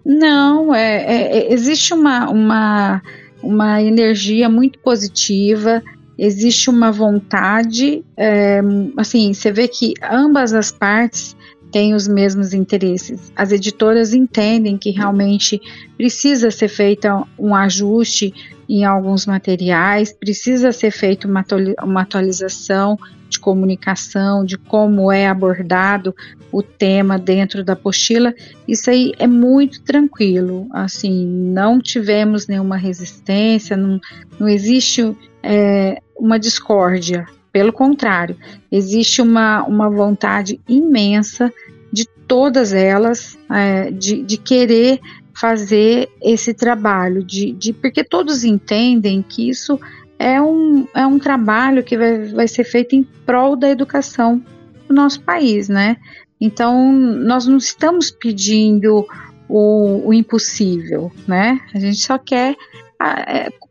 Não, 0.04 0.74
é, 0.74 0.96
é, 0.96 1.38
é 1.38 1.52
existe 1.52 1.94
uma, 1.94 2.28
uma, 2.28 3.02
uma 3.42 3.80
energia 3.80 4.48
muito 4.48 4.78
positiva, 4.80 5.80
existe 6.18 6.68
uma 6.68 6.90
vontade, 6.90 8.04
é, 8.16 8.60
assim, 8.96 9.32
você 9.32 9.52
vê 9.52 9.68
que 9.68 9.94
ambas 10.02 10.52
as 10.52 10.72
partes 10.72 11.36
têm 11.70 11.94
os 11.94 12.08
mesmos 12.08 12.52
interesses. 12.52 13.32
As 13.36 13.52
editoras 13.52 14.12
entendem 14.12 14.76
que 14.76 14.90
realmente 14.90 15.60
precisa 15.96 16.50
ser 16.50 16.68
feito 16.68 17.08
um 17.38 17.54
ajuste 17.54 18.34
em 18.68 18.84
alguns 18.84 19.26
materiais, 19.26 20.12
precisa 20.12 20.70
ser 20.70 20.92
feita 20.92 21.26
uma, 21.26 22.02
atualização 22.02 22.96
de 23.28 23.38
comunicação, 23.38 24.44
de 24.44 24.56
como 24.56 25.10
é 25.10 25.26
abordado 25.26 26.14
o 26.52 26.62
tema 26.62 27.18
dentro 27.18 27.64
da 27.64 27.72
apostila. 27.72 28.32
Isso 28.68 28.90
aí 28.90 29.12
é 29.18 29.26
muito 29.26 29.82
tranquilo, 29.82 30.68
assim, 30.70 31.26
não 31.26 31.80
tivemos 31.80 32.46
nenhuma 32.46 32.76
resistência, 32.76 33.76
não, 33.76 34.00
não 34.38 34.48
existe 34.48 35.16
é, 35.42 36.00
uma 36.16 36.38
discórdia 36.38 37.26
pelo 37.52 37.72
contrário, 37.72 38.36
existe 38.70 39.20
uma, 39.20 39.62
uma 39.64 39.90
vontade 39.90 40.60
imensa 40.68 41.52
de 41.92 42.06
todas 42.26 42.72
elas 42.72 43.38
é, 43.50 43.90
de, 43.90 44.22
de 44.22 44.36
querer 44.36 45.00
fazer 45.34 46.08
esse 46.22 46.52
trabalho, 46.52 47.24
de, 47.24 47.52
de, 47.52 47.72
porque 47.72 48.04
todos 48.04 48.44
entendem 48.44 49.22
que 49.22 49.48
isso 49.48 49.80
é 50.18 50.40
um, 50.40 50.86
é 50.94 51.06
um 51.06 51.18
trabalho 51.18 51.82
que 51.82 51.96
vai, 51.96 52.24
vai 52.26 52.46
ser 52.46 52.64
feito 52.64 52.94
em 52.94 53.02
prol 53.24 53.56
da 53.56 53.70
educação 53.70 54.42
do 54.86 54.94
nosso 54.94 55.22
país, 55.22 55.68
né? 55.68 55.96
Então, 56.38 56.92
nós 56.92 57.46
não 57.46 57.56
estamos 57.56 58.10
pedindo 58.10 59.06
o, 59.48 60.08
o 60.08 60.14
impossível, 60.14 61.10
né? 61.26 61.60
A 61.74 61.78
gente 61.78 61.98
só 61.98 62.18
quer 62.18 62.54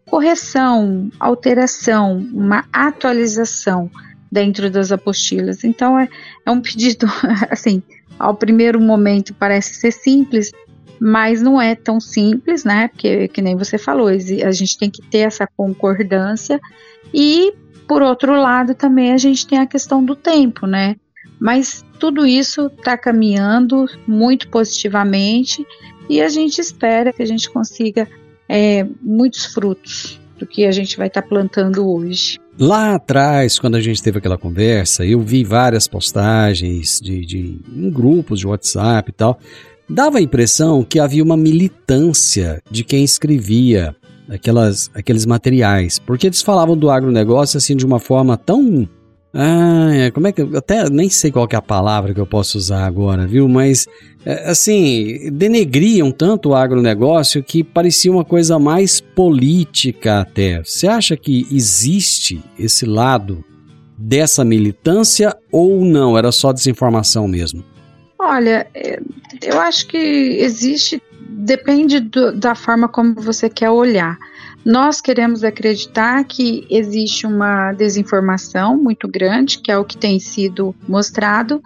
correção, 0.06 1.12
alteração, 1.20 2.18
uma 2.34 2.66
atualização 2.74 3.90
dentro 4.32 4.70
das 4.70 4.92
apostilas. 4.92 5.64
Então 5.64 5.98
é, 6.00 6.10
é 6.46 6.52
um 6.52 6.62
pedido, 6.62 7.06
assim, 7.50 7.82
ao 8.18 8.36
primeiro 8.36 8.80
momento 8.80 9.34
parece 9.34 9.76
ser 9.76 9.92
simples, 9.92 10.52
mas 11.00 11.42
não 11.42 11.62
é 11.62 11.76
tão 11.76 12.00
simples, 12.00 12.64
né? 12.64 12.90
Porque, 12.90 13.28
que 13.30 13.42
nem 13.42 13.56
você 13.56 13.78
falou, 13.78 14.08
a 14.08 14.52
gente 14.52 14.78
tem 14.78 14.90
que 14.90 15.02
ter 15.02 15.20
essa 15.20 15.48
concordância 15.56 16.60
e, 17.14 17.54
por 17.88 18.02
outro 18.02 18.34
lado, 18.34 18.76
também 18.76 19.14
a 19.14 19.18
gente 19.18 19.48
tem 19.48 19.60
a 19.60 19.66
questão 19.66 20.04
do 20.04 20.16
tempo, 20.16 20.68
né? 20.68 20.96
Mas 21.40 21.86
tudo 22.00 22.26
isso 22.26 22.68
está 22.68 22.98
caminhando 22.98 23.86
muito 24.06 24.50
positivamente 24.50 25.66
e 26.10 26.22
a 26.22 26.28
gente 26.28 26.60
espera 26.60 27.14
que 27.14 27.24
a 27.24 27.26
gente 27.26 27.50
consiga 27.50 28.08
é, 28.50 28.86
muitos 29.01 29.46
frutos 29.46 30.20
do 30.39 30.48
que 30.48 30.65
a 30.65 30.72
gente 30.72 30.98
vai 30.98 31.08
estar 31.08 31.22
tá 31.22 31.27
plantando 31.27 31.88
hoje. 31.88 32.39
Lá 32.58 32.96
atrás, 32.96 33.60
quando 33.60 33.75
a 33.75 33.82
gente 33.82 34.01
teve 34.01 34.18
aquela 34.18 34.38
conversa, 34.38 35.06
eu 35.06 35.20
vi 35.22 35.44
várias 35.44 35.88
postagens 35.88 37.00
de, 37.00 37.25
de 37.25 37.62
em 37.74 37.89
grupos 37.89 38.39
de 38.39 38.48
WhatsApp 38.48 39.10
e 39.10 39.13
tal. 39.13 39.39
Dava 39.89 40.18
a 40.18 40.22
impressão 40.22 40.84
que 40.84 41.00
havia 41.00 41.24
uma 41.24 41.38
militância 41.38 42.62
de 42.70 42.84
quem 42.84 43.03
escrevia 43.03 43.96
aquelas, 44.29 44.89
aqueles 44.94 45.25
materiais, 45.25 46.00
porque 46.00 46.27
eles 46.27 46.41
falavam 46.41 46.77
do 46.77 46.89
agronegócio 46.89 47.58
assim 47.58 47.75
de 47.75 47.86
uma 47.86 48.00
forma 48.00 48.38
tão 48.38 48.88
ah, 49.34 49.90
é, 49.94 50.12
como 50.12 50.28
é 50.28 50.32
que. 50.32 50.42
Eu 50.42 50.58
até 50.58 50.90
nem 50.90 51.10
sei 51.10 51.32
qual 51.32 51.48
é 51.52 51.56
a 51.56 51.62
palavra 51.62 52.14
que 52.14 52.20
eu 52.20 52.26
posso 52.26 52.58
usar 52.58 52.86
agora, 52.86 53.28
viu? 53.28 53.48
Mas, 53.48 53.88
é, 54.26 54.50
assim, 54.50 55.30
denegriam 55.32 56.12
tanto 56.12 56.50
o 56.50 56.56
agronegócio 56.56 57.44
que 57.44 57.64
parecia 57.64 58.12
uma 58.12 58.26
coisa 58.26 58.58
mais 58.58 59.00
política 59.00 60.22
até. 60.22 60.64
Você 60.64 60.88
acha 60.88 61.16
que 61.16 61.48
existe 61.52 62.44
esse 62.58 62.86
lado 62.86 63.44
dessa 63.96 64.44
militância 64.44 65.36
ou 65.52 65.86
não? 65.86 66.18
Era 66.18 66.32
só 66.32 66.52
desinformação 66.52 67.28
mesmo? 67.28 67.64
Olha, 68.18 68.66
é, 68.74 69.00
eu 69.44 69.60
acho 69.62 69.88
que 69.88 69.98
existe, 69.98 71.02
depende 71.22 72.00
do, 72.00 72.32
da 72.36 72.56
forma 72.56 72.88
como 72.90 73.14
você 73.14 73.48
quer 73.48 73.70
olhar. 73.70 74.18
Nós 74.66 75.00
queremos 75.00 75.44
acreditar 75.44 76.24
que 76.25 76.66
existe 76.70 77.25
uma 77.25 77.72
desinformação 77.74 78.78
muito 78.78 79.08
grande, 79.08 79.60
que 79.60 79.72
é 79.72 79.78
o 79.78 79.86
que 79.86 79.98
tem 79.98 80.20
sido 80.20 80.75
mostrado. 80.88 81.62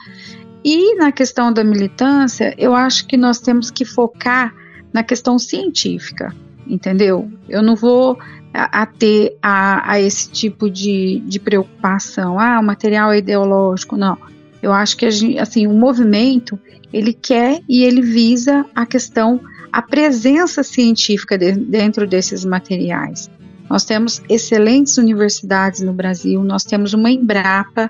E 0.63 0.95
na 0.95 1.11
questão 1.11 1.51
da 1.51 1.63
militância, 1.63 2.53
eu 2.57 2.73
acho 2.73 3.05
que 3.07 3.17
nós 3.17 3.39
temos 3.39 3.69
que 3.69 3.83
focar 3.83 4.53
na 4.93 5.03
questão 5.03 5.37
científica, 5.39 6.33
entendeu? 6.67 7.29
Eu 7.49 7.63
não 7.63 7.75
vou 7.75 8.17
ater 8.53 9.35
a, 9.41 9.93
a 9.93 9.99
esse 9.99 10.29
tipo 10.29 10.69
de, 10.69 11.21
de 11.25 11.39
preocupação. 11.39 12.39
Ah, 12.39 12.59
o 12.59 12.63
material 12.63 13.11
é 13.11 13.17
ideológico, 13.17 13.97
não. 13.97 14.17
Eu 14.61 14.71
acho 14.71 14.95
que 14.95 15.09
gente, 15.09 15.39
assim, 15.39 15.67
o 15.67 15.73
movimento 15.73 16.57
ele 16.93 17.11
quer 17.11 17.59
e 17.67 17.83
ele 17.83 18.01
visa 18.01 18.65
a 18.75 18.85
questão 18.85 19.41
a 19.73 19.81
presença 19.81 20.61
científica 20.61 21.35
de, 21.35 21.51
dentro 21.51 22.05
desses 22.05 22.45
materiais. 22.45 23.27
Nós 23.67 23.83
temos 23.83 24.21
excelentes 24.29 24.99
universidades 24.99 25.81
no 25.81 25.91
Brasil, 25.91 26.43
nós 26.43 26.63
temos 26.63 26.93
uma 26.93 27.09
Embrapa 27.09 27.89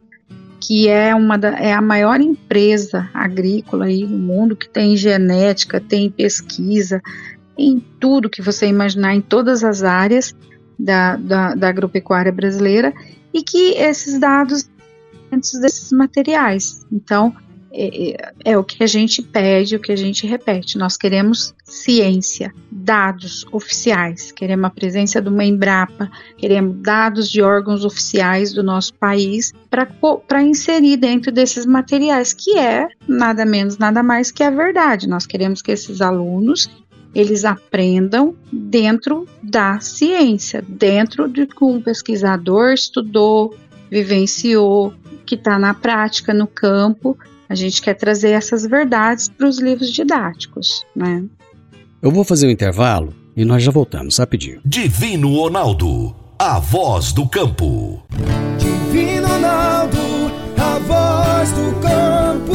que 0.61 0.87
é 0.87 1.13
uma 1.13 1.37
da, 1.37 1.49
é 1.59 1.73
a 1.73 1.81
maior 1.81 2.21
empresa 2.21 3.09
agrícola 3.13 3.83
aí 3.83 4.05
no 4.07 4.17
mundo 4.17 4.55
que 4.55 4.69
tem 4.69 4.95
genética, 4.95 5.81
tem 5.81 6.09
pesquisa, 6.09 7.01
em 7.57 7.83
tudo 7.99 8.29
que 8.29 8.41
você 8.41 8.65
imaginar, 8.67 9.13
em 9.13 9.19
todas 9.19 9.61
as 9.61 9.83
áreas 9.83 10.33
da, 10.79 11.17
da, 11.17 11.53
da 11.53 11.67
agropecuária 11.67 12.31
brasileira, 12.31 12.93
e 13.33 13.43
que 13.43 13.73
esses 13.73 14.17
dados 14.17 14.69
desses 15.29 15.91
materiais. 15.91 16.85
Então, 16.89 17.35
é, 17.75 18.11
é, 18.11 18.33
é, 18.45 18.57
o 18.57 18.63
que 18.63 18.83
a 18.83 18.87
gente 18.87 19.19
pede, 19.21 19.75
o 19.75 19.79
que 19.79 19.91
a 19.91 19.95
gente 19.95 20.27
repete. 20.27 20.77
Nós 20.77 20.95
queremos 20.95 21.55
ciência, 21.63 22.53
dados 22.71 23.45
oficiais, 23.51 24.31
queremos 24.31 24.65
a 24.65 24.69
presença 24.69 25.19
de 25.19 25.27
uma 25.27 25.43
Embrapa, 25.43 26.09
queremos 26.37 26.75
dados 26.81 27.27
de 27.31 27.41
órgãos 27.41 27.83
oficiais 27.83 28.53
do 28.53 28.61
nosso 28.61 28.93
país 28.93 29.51
para 30.27 30.43
inserir 30.43 30.97
dentro 30.97 31.31
desses 31.31 31.65
materiais, 31.65 32.31
que 32.31 32.59
é 32.59 32.87
nada 33.07 33.43
menos, 33.43 33.79
nada 33.79 34.03
mais 34.03 34.29
que 34.29 34.43
a 34.43 34.51
verdade. 34.51 35.09
Nós 35.09 35.25
queremos 35.25 35.59
que 35.61 35.71
esses 35.71 35.99
alunos 35.99 36.69
eles 37.15 37.43
aprendam 37.43 38.35
dentro 38.51 39.27
da 39.41 39.79
ciência, 39.79 40.63
dentro 40.67 41.27
de 41.27 41.47
que 41.47 41.63
um 41.63 41.81
pesquisador 41.81 42.71
estudou, 42.71 43.55
vivenciou, 43.89 44.93
que 45.25 45.35
está 45.35 45.57
na 45.57 45.73
prática, 45.73 46.33
no 46.33 46.47
campo. 46.47 47.17
A 47.49 47.55
gente 47.55 47.81
quer 47.81 47.93
trazer 47.93 48.31
essas 48.31 48.65
verdades 48.65 49.29
para 49.29 49.47
os 49.47 49.59
livros 49.59 49.91
didáticos, 49.91 50.85
né? 50.95 51.23
Eu 52.01 52.11
vou 52.11 52.23
fazer 52.23 52.47
um 52.47 52.49
intervalo 52.49 53.13
e 53.35 53.43
nós 53.45 53.63
já 53.63 53.71
voltamos 53.71 54.17
rapidinho. 54.17 54.61
Divino 54.65 55.35
Ronaldo, 55.35 56.15
a 56.39 56.59
voz 56.59 57.11
do 57.11 57.27
campo. 57.27 58.03
Divino 58.57 59.27
Ronaldo, 59.27 59.97
a 60.57 60.79
voz 60.79 61.51
do 61.51 61.79
campo. 61.79 62.53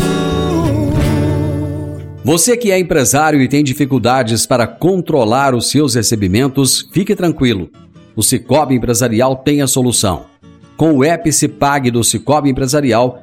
Você 2.25 2.57
que 2.57 2.71
é 2.71 2.79
empresário 2.79 3.41
e 3.41 3.49
tem 3.49 3.65
dificuldades 3.65 4.45
para 4.45 4.67
controlar 4.67 5.55
os 5.55 5.71
seus 5.71 5.95
recebimentos, 5.95 6.89
fique 6.93 7.17
tranquilo. 7.17 7.71
O 8.15 8.23
Cicobi 8.23 8.75
Empresarial 8.75 9.37
tem 9.37 9.63
a 9.63 9.67
solução. 9.67 10.27
Com 10.77 10.93
o 10.93 11.05
app 11.05 11.33
Cipag 11.33 11.91
do 11.91 12.05
Cicobi 12.05 12.51
Empresarial, 12.51 13.23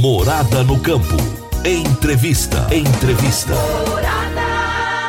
Morada 0.00 0.64
no 0.64 0.80
campo. 0.80 1.14
Entrevista. 1.62 2.74
Entrevista. 2.74 3.52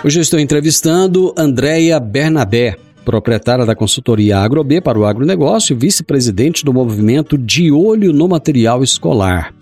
Hoje 0.03 0.19
eu 0.19 0.21
estou 0.21 0.37
entrevistando 0.37 1.33
Andréia 1.37 1.97
Bernabé, 1.97 2.75
proprietária 3.05 3.65
da 3.65 3.73
consultoria 3.73 4.39
AgroB 4.39 4.81
para 4.81 4.99
o 4.99 5.05
agronegócio 5.05 5.73
e 5.73 5.77
vice-presidente 5.77 6.65
do 6.65 6.73
movimento 6.73 7.37
De 7.37 7.71
Olho 7.71 8.11
no 8.11 8.27
Material 8.27 8.83
Escolar. 8.83 9.53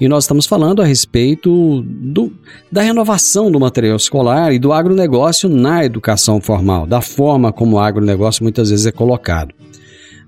E 0.00 0.08
nós 0.08 0.24
estamos 0.24 0.46
falando 0.46 0.80
a 0.80 0.86
respeito 0.86 1.82
do, 1.86 2.32
da 2.72 2.80
renovação 2.80 3.52
do 3.52 3.60
material 3.60 3.98
escolar 3.98 4.50
e 4.50 4.58
do 4.58 4.72
agronegócio 4.72 5.50
na 5.50 5.84
educação 5.84 6.40
formal, 6.40 6.86
da 6.86 7.02
forma 7.02 7.52
como 7.52 7.76
o 7.76 7.80
agronegócio 7.80 8.42
muitas 8.42 8.70
vezes 8.70 8.86
é 8.86 8.92
colocado. 8.92 9.59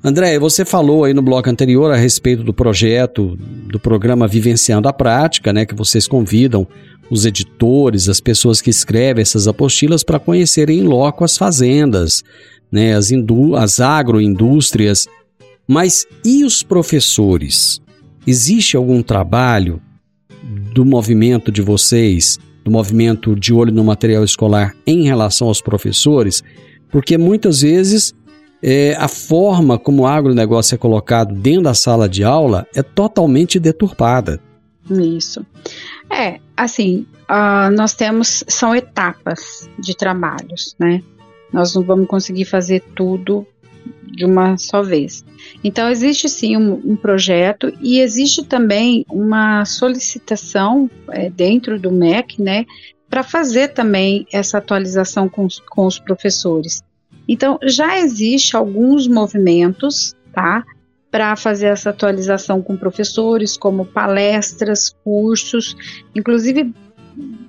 André, 0.04 0.36
você 0.36 0.64
falou 0.64 1.04
aí 1.04 1.14
no 1.14 1.22
bloco 1.22 1.48
anterior 1.48 1.92
a 1.92 1.96
respeito 1.96 2.42
do 2.42 2.52
projeto 2.52 3.36
do 3.36 3.78
programa 3.78 4.26
Vivenciando 4.26 4.88
a 4.88 4.92
Prática, 4.92 5.52
né, 5.52 5.64
que 5.64 5.76
vocês 5.76 6.08
convidam 6.08 6.66
os 7.08 7.24
editores, 7.24 8.08
as 8.08 8.20
pessoas 8.20 8.60
que 8.60 8.68
escrevem 8.68 9.22
essas 9.22 9.46
apostilas 9.46 10.02
para 10.02 10.18
conhecerem 10.18 10.80
em 10.80 10.82
loco 10.82 11.24
as 11.24 11.38
fazendas, 11.38 12.24
né, 12.70 12.96
as, 12.96 13.12
as 13.56 13.78
agroindústrias. 13.78 15.06
Mas 15.68 16.04
e 16.24 16.44
os 16.44 16.64
professores? 16.64 17.80
Existe 18.26 18.76
algum 18.76 19.02
trabalho 19.02 19.80
do 20.74 20.84
movimento 20.84 21.52
de 21.52 21.62
vocês, 21.62 22.40
do 22.64 22.72
movimento 22.72 23.36
de 23.36 23.52
olho 23.52 23.72
no 23.72 23.84
material 23.84 24.24
escolar 24.24 24.74
em 24.84 25.04
relação 25.04 25.46
aos 25.46 25.60
professores? 25.60 26.42
Porque 26.90 27.16
muitas 27.16 27.60
vezes 27.62 28.12
é, 28.62 28.94
a 28.96 29.08
forma 29.08 29.78
como 29.78 30.02
o 30.02 30.06
agronegócio 30.06 30.74
é 30.74 30.78
colocado 30.78 31.34
dentro 31.34 31.62
da 31.62 31.74
sala 31.74 32.08
de 32.08 32.22
aula 32.22 32.66
é 32.74 32.82
totalmente 32.82 33.58
deturpada. 33.58 34.40
Isso. 34.90 35.44
É, 36.10 36.38
assim, 36.56 37.06
uh, 37.22 37.74
nós 37.74 37.94
temos, 37.94 38.44
são 38.46 38.74
etapas 38.74 39.68
de 39.78 39.96
trabalhos, 39.96 40.76
né? 40.78 41.02
Nós 41.52 41.74
não 41.74 41.82
vamos 41.82 42.06
conseguir 42.06 42.44
fazer 42.44 42.82
tudo 42.94 43.46
de 44.06 44.24
uma 44.24 44.56
só 44.56 44.82
vez. 44.82 45.24
Então, 45.64 45.88
existe 45.88 46.28
sim 46.28 46.56
um, 46.56 46.74
um 46.84 46.96
projeto 46.96 47.72
e 47.80 48.00
existe 48.00 48.44
também 48.44 49.04
uma 49.10 49.64
solicitação 49.64 50.90
é, 51.10 51.30
dentro 51.30 51.80
do 51.80 51.90
MEC, 51.90 52.40
né, 52.40 52.66
para 53.08 53.22
fazer 53.22 53.68
também 53.68 54.26
essa 54.32 54.58
atualização 54.58 55.28
com, 55.28 55.46
com 55.70 55.86
os 55.86 55.98
professores. 55.98 56.82
Então, 57.28 57.58
já 57.62 57.98
existe 57.98 58.56
alguns 58.56 59.06
movimentos, 59.06 60.14
tá? 60.32 60.64
Para 61.10 61.36
fazer 61.36 61.66
essa 61.66 61.90
atualização 61.90 62.62
com 62.62 62.76
professores, 62.76 63.56
como 63.56 63.84
palestras, 63.84 64.94
cursos, 65.04 65.76
inclusive 66.14 66.74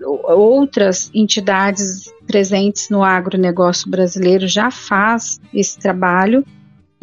outras 0.01 1.09
entidades 1.13 2.11
presentes 2.27 2.89
no 2.89 3.03
agronegócio 3.03 3.89
brasileiro 3.89 4.47
já 4.47 4.69
faz 4.69 5.39
esse 5.53 5.79
trabalho 5.79 6.43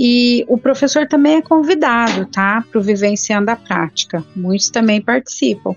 e 0.02 0.46
o 0.48 0.56
professor 0.56 1.06
também 1.06 1.36
é 1.36 1.42
convidado, 1.42 2.24
tá? 2.24 2.64
Para 2.70 2.80
o 2.80 2.82
Vivenciando 2.82 3.50
a 3.50 3.56
Prática. 3.56 4.24
Muitos 4.34 4.70
também 4.70 4.98
participam. 4.98 5.74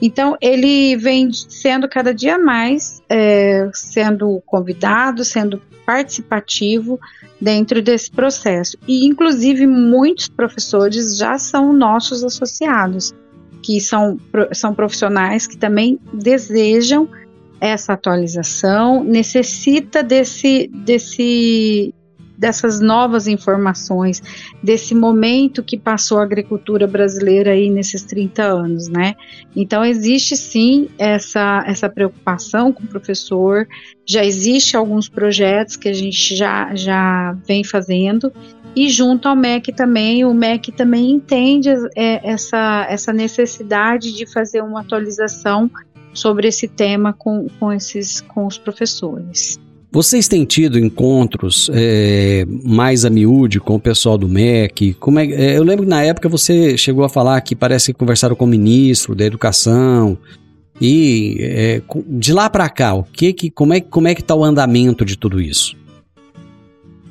Então, 0.00 0.34
ele 0.40 0.96
vem 0.96 1.30
sendo 1.30 1.86
cada 1.86 2.14
dia 2.14 2.38
mais 2.38 3.02
é, 3.06 3.68
sendo 3.74 4.42
convidado, 4.46 5.22
sendo 5.26 5.60
participativo 5.86 6.98
dentro 7.40 7.80
desse 7.80 8.10
processo. 8.10 8.76
E, 8.86 9.06
inclusive, 9.06 9.66
muitos 9.66 10.28
professores 10.28 11.16
já 11.16 11.38
são 11.38 11.72
nossos 11.72 12.24
associados, 12.24 13.14
que 13.62 13.80
são, 13.80 14.18
são 14.52 14.74
profissionais 14.74 15.46
que 15.46 15.56
também 15.56 15.98
desejam 16.12 17.08
essa 17.60 17.94
atualização, 17.94 19.02
necessita 19.02 20.02
desse, 20.02 20.68
desse 20.68 21.94
dessas 22.36 22.80
novas 22.80 23.26
informações, 23.26 24.22
desse 24.62 24.94
momento 24.94 25.62
que 25.62 25.76
passou 25.76 26.18
a 26.18 26.22
agricultura 26.22 26.86
brasileira 26.86 27.52
aí 27.52 27.70
nesses 27.70 28.02
30 28.02 28.42
anos, 28.42 28.88
né? 28.88 29.14
Então 29.54 29.84
existe 29.84 30.36
sim 30.36 30.88
essa, 30.98 31.64
essa 31.66 31.88
preocupação 31.88 32.72
com 32.72 32.84
o 32.84 32.88
professor, 32.88 33.66
já 34.06 34.24
existe 34.24 34.76
alguns 34.76 35.08
projetos 35.08 35.76
que 35.76 35.88
a 35.88 35.92
gente 35.92 36.36
já, 36.36 36.74
já 36.74 37.36
vem 37.46 37.64
fazendo 37.64 38.32
e 38.76 38.90
junto 38.90 39.26
ao 39.26 39.34
MEC 39.34 39.72
também, 39.72 40.22
o 40.26 40.34
MEC 40.34 40.70
também 40.70 41.12
entende 41.12 41.70
é, 41.96 42.30
essa, 42.30 42.86
essa 42.90 43.10
necessidade 43.10 44.12
de 44.12 44.26
fazer 44.26 44.62
uma 44.62 44.80
atualização 44.80 45.70
sobre 46.12 46.48
esse 46.48 46.68
tema 46.68 47.14
com, 47.14 47.46
com, 47.58 47.72
esses, 47.72 48.20
com 48.20 48.46
os 48.46 48.58
professores. 48.58 49.58
Vocês 49.90 50.28
têm 50.28 50.44
tido 50.44 50.78
encontros 50.78 51.70
é, 51.72 52.44
mais 52.64 53.04
a 53.04 53.10
miúde 53.10 53.60
com 53.60 53.76
o 53.76 53.80
pessoal 53.80 54.18
do 54.18 54.28
MEC? 54.28 54.94
Como 54.94 55.18
é, 55.18 55.26
é, 55.26 55.56
eu 55.56 55.62
lembro 55.62 55.84
que 55.84 55.90
na 55.90 56.02
época 56.02 56.28
você 56.28 56.76
chegou 56.76 57.04
a 57.04 57.08
falar 57.08 57.40
que 57.40 57.54
parece 57.54 57.92
que 57.92 57.98
conversaram 57.98 58.36
com 58.36 58.44
o 58.44 58.48
ministro 58.48 59.14
da 59.14 59.24
Educação. 59.24 60.18
E 60.80 61.38
é, 61.40 61.82
de 62.06 62.32
lá 62.32 62.50
para 62.50 62.68
cá, 62.68 62.94
o 62.94 63.02
que, 63.04 63.32
que, 63.32 63.50
como 63.50 63.72
é, 63.72 63.80
como 63.80 64.08
é 64.08 64.14
que 64.14 64.20
está 64.20 64.34
o 64.34 64.44
andamento 64.44 65.04
de 65.04 65.16
tudo 65.16 65.40
isso? 65.40 65.74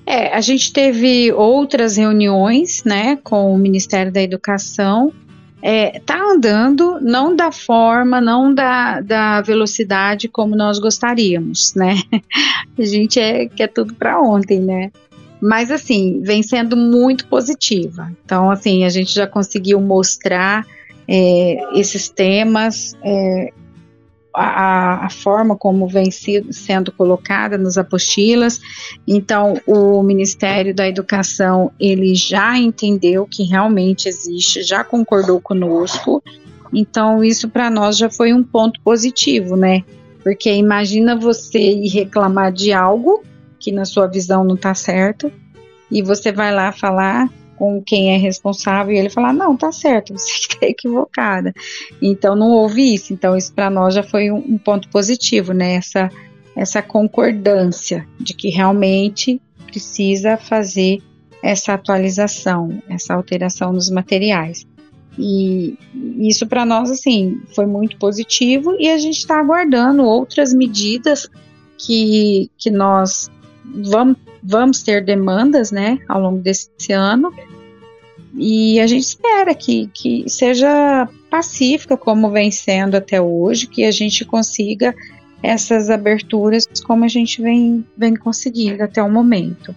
É, 0.06 0.36
a 0.36 0.42
gente 0.42 0.72
teve 0.72 1.32
outras 1.32 1.98
reuniões, 1.98 2.84
né, 2.84 3.18
com 3.24 3.52
o 3.52 3.58
Ministério 3.58 4.12
da 4.12 4.22
Educação 4.22 5.12
é, 5.68 6.00
tá 6.00 6.22
andando 6.22 7.00
não 7.02 7.36
da 7.36 7.52
forma, 7.52 8.22
não 8.22 8.54
da, 8.54 9.02
da 9.02 9.42
velocidade 9.42 10.28
como 10.28 10.56
nós 10.56 10.78
gostaríamos, 10.78 11.74
né? 11.74 11.96
A 12.78 12.86
gente 12.86 13.20
é, 13.20 13.48
quer 13.48 13.70
tudo 13.70 13.96
para 13.96 14.22
ontem, 14.22 14.60
né? 14.60 14.92
Mas 15.42 15.72
assim, 15.72 16.22
vem 16.22 16.44
sendo 16.44 16.78
muito 16.78 17.26
positiva. 17.26 18.12
Então, 18.24 18.52
assim, 18.52 18.84
a 18.84 18.90
gente 18.90 19.12
já 19.12 19.26
conseguiu 19.26 19.82
mostrar 19.82 20.64
é, 21.08 21.58
esses 21.74 22.10
temas, 22.10 22.96
é, 23.04 23.52
a, 24.36 25.06
a, 25.06 25.10
forma 25.10 25.56
como 25.56 25.88
vem 25.88 26.12
sido, 26.12 26.52
sendo 26.52 26.92
colocada 26.92 27.58
nas 27.58 27.78
apostilas. 27.78 28.60
Então, 29.08 29.56
o 29.66 30.04
Ministério 30.04 30.74
da 30.74 30.88
Educação 30.88 31.72
ele 31.80 32.14
já 32.16 32.58
entendeu 32.58 33.26
que 33.26 33.44
realmente 33.44 34.08
existe, 34.08 34.64
já 34.64 34.84
concordou 34.84 35.40
conosco. 35.40 36.24
Então, 36.74 37.24
isso 37.24 37.50
para 37.50 37.70
nós 37.70 37.98
já 37.98 38.10
foi 38.10 38.34
um 38.34 38.44
ponto 38.44 38.80
positivo, 38.82 39.56
né? 39.56 39.84
Porque 40.24 40.52
imagina 40.52 41.16
você 41.16 41.60
ir 41.60 41.90
reclamar 41.90 42.52
de 42.52 42.74
algo 42.74 43.24
que 43.60 43.72
na 43.72 43.86
sua 43.86 44.08
visão 44.08 44.44
não 44.44 44.56
está 44.56 44.74
certo 44.74 45.32
e 45.90 46.02
você 46.02 46.32
vai 46.32 46.54
lá 46.54 46.72
falar 46.72 47.30
com 47.58 47.82
quem 47.82 48.14
é 48.14 48.18
responsável 48.18 48.94
e 48.94 48.98
ele 48.98 49.10
falar 49.10 49.34
não 49.34 49.56
tá 49.56 49.72
certo 49.72 50.14
você 50.14 50.32
está 50.32 50.58
equivocada. 50.66 51.54
Então 52.02 52.36
não 52.36 52.52
houve 52.52 52.94
isso. 52.94 53.14
Então 53.14 53.36
isso 53.36 53.54
para 53.54 53.70
nós 53.70 53.94
já 53.94 54.04
foi 54.04 54.32
um, 54.32 54.38
um, 54.38 54.58
ponto 54.58 54.90
positivo 54.90 55.54
né? 55.54 55.76
Essa 55.76 56.10
essa 56.56 56.82
concordância 56.82 58.08
de 58.18 58.34
que 58.34 58.50
realmente 58.50 59.42
precisa 59.68 60.38
fazer 60.38 61.02
essa 61.44 61.74
atualização 61.74 62.82
essa 62.90 63.14
alteração 63.14 63.74
nos 63.74 63.90
materiais. 63.90 64.66
E 65.18 65.78
isso 66.20 66.46
para 66.48 66.66
nós 66.66 66.92
assim 66.92 67.42
foi 67.54 67.66
muito 67.66 67.98
positivo 67.98 68.76
e 68.80 68.90
a 68.90 68.98
gente 68.98 69.18
está 69.18 69.40
aguardando 69.40 70.04
outras 70.04 70.54
medidas 70.54 71.30
que 71.78 72.50
que 72.58 72.70
nós 72.70 73.30
vamos 73.74 74.18
vamos 74.48 74.84
ter 74.84 75.04
demandas, 75.04 75.72
né, 75.72 75.98
ao 76.08 76.22
longo 76.22 76.38
desse 76.38 76.94
ano. 76.94 77.34
E 78.38 78.80
a 78.80 78.86
gente 78.86 79.04
espera 79.04 79.56
que, 79.56 79.90
que 79.94 80.30
seja 80.30 81.10
pacífica, 81.30 81.98
como 81.98 82.30
vem 82.30 82.52
sendo 82.52 82.96
até 82.96 83.20
hoje, 83.20 83.66
que 83.66 83.84
a 83.86 83.92
gente 83.92 84.24
consiga 84.24 84.94
essas 85.42 85.90
aberturas 85.90 86.68
como 86.86 87.06
a 87.06 87.08
gente 87.08 87.42
vem, 87.42 87.86
vem 87.98 88.16
conseguindo 88.16 88.84
até 88.84 89.02
o 89.02 89.10
momento. 89.10 89.76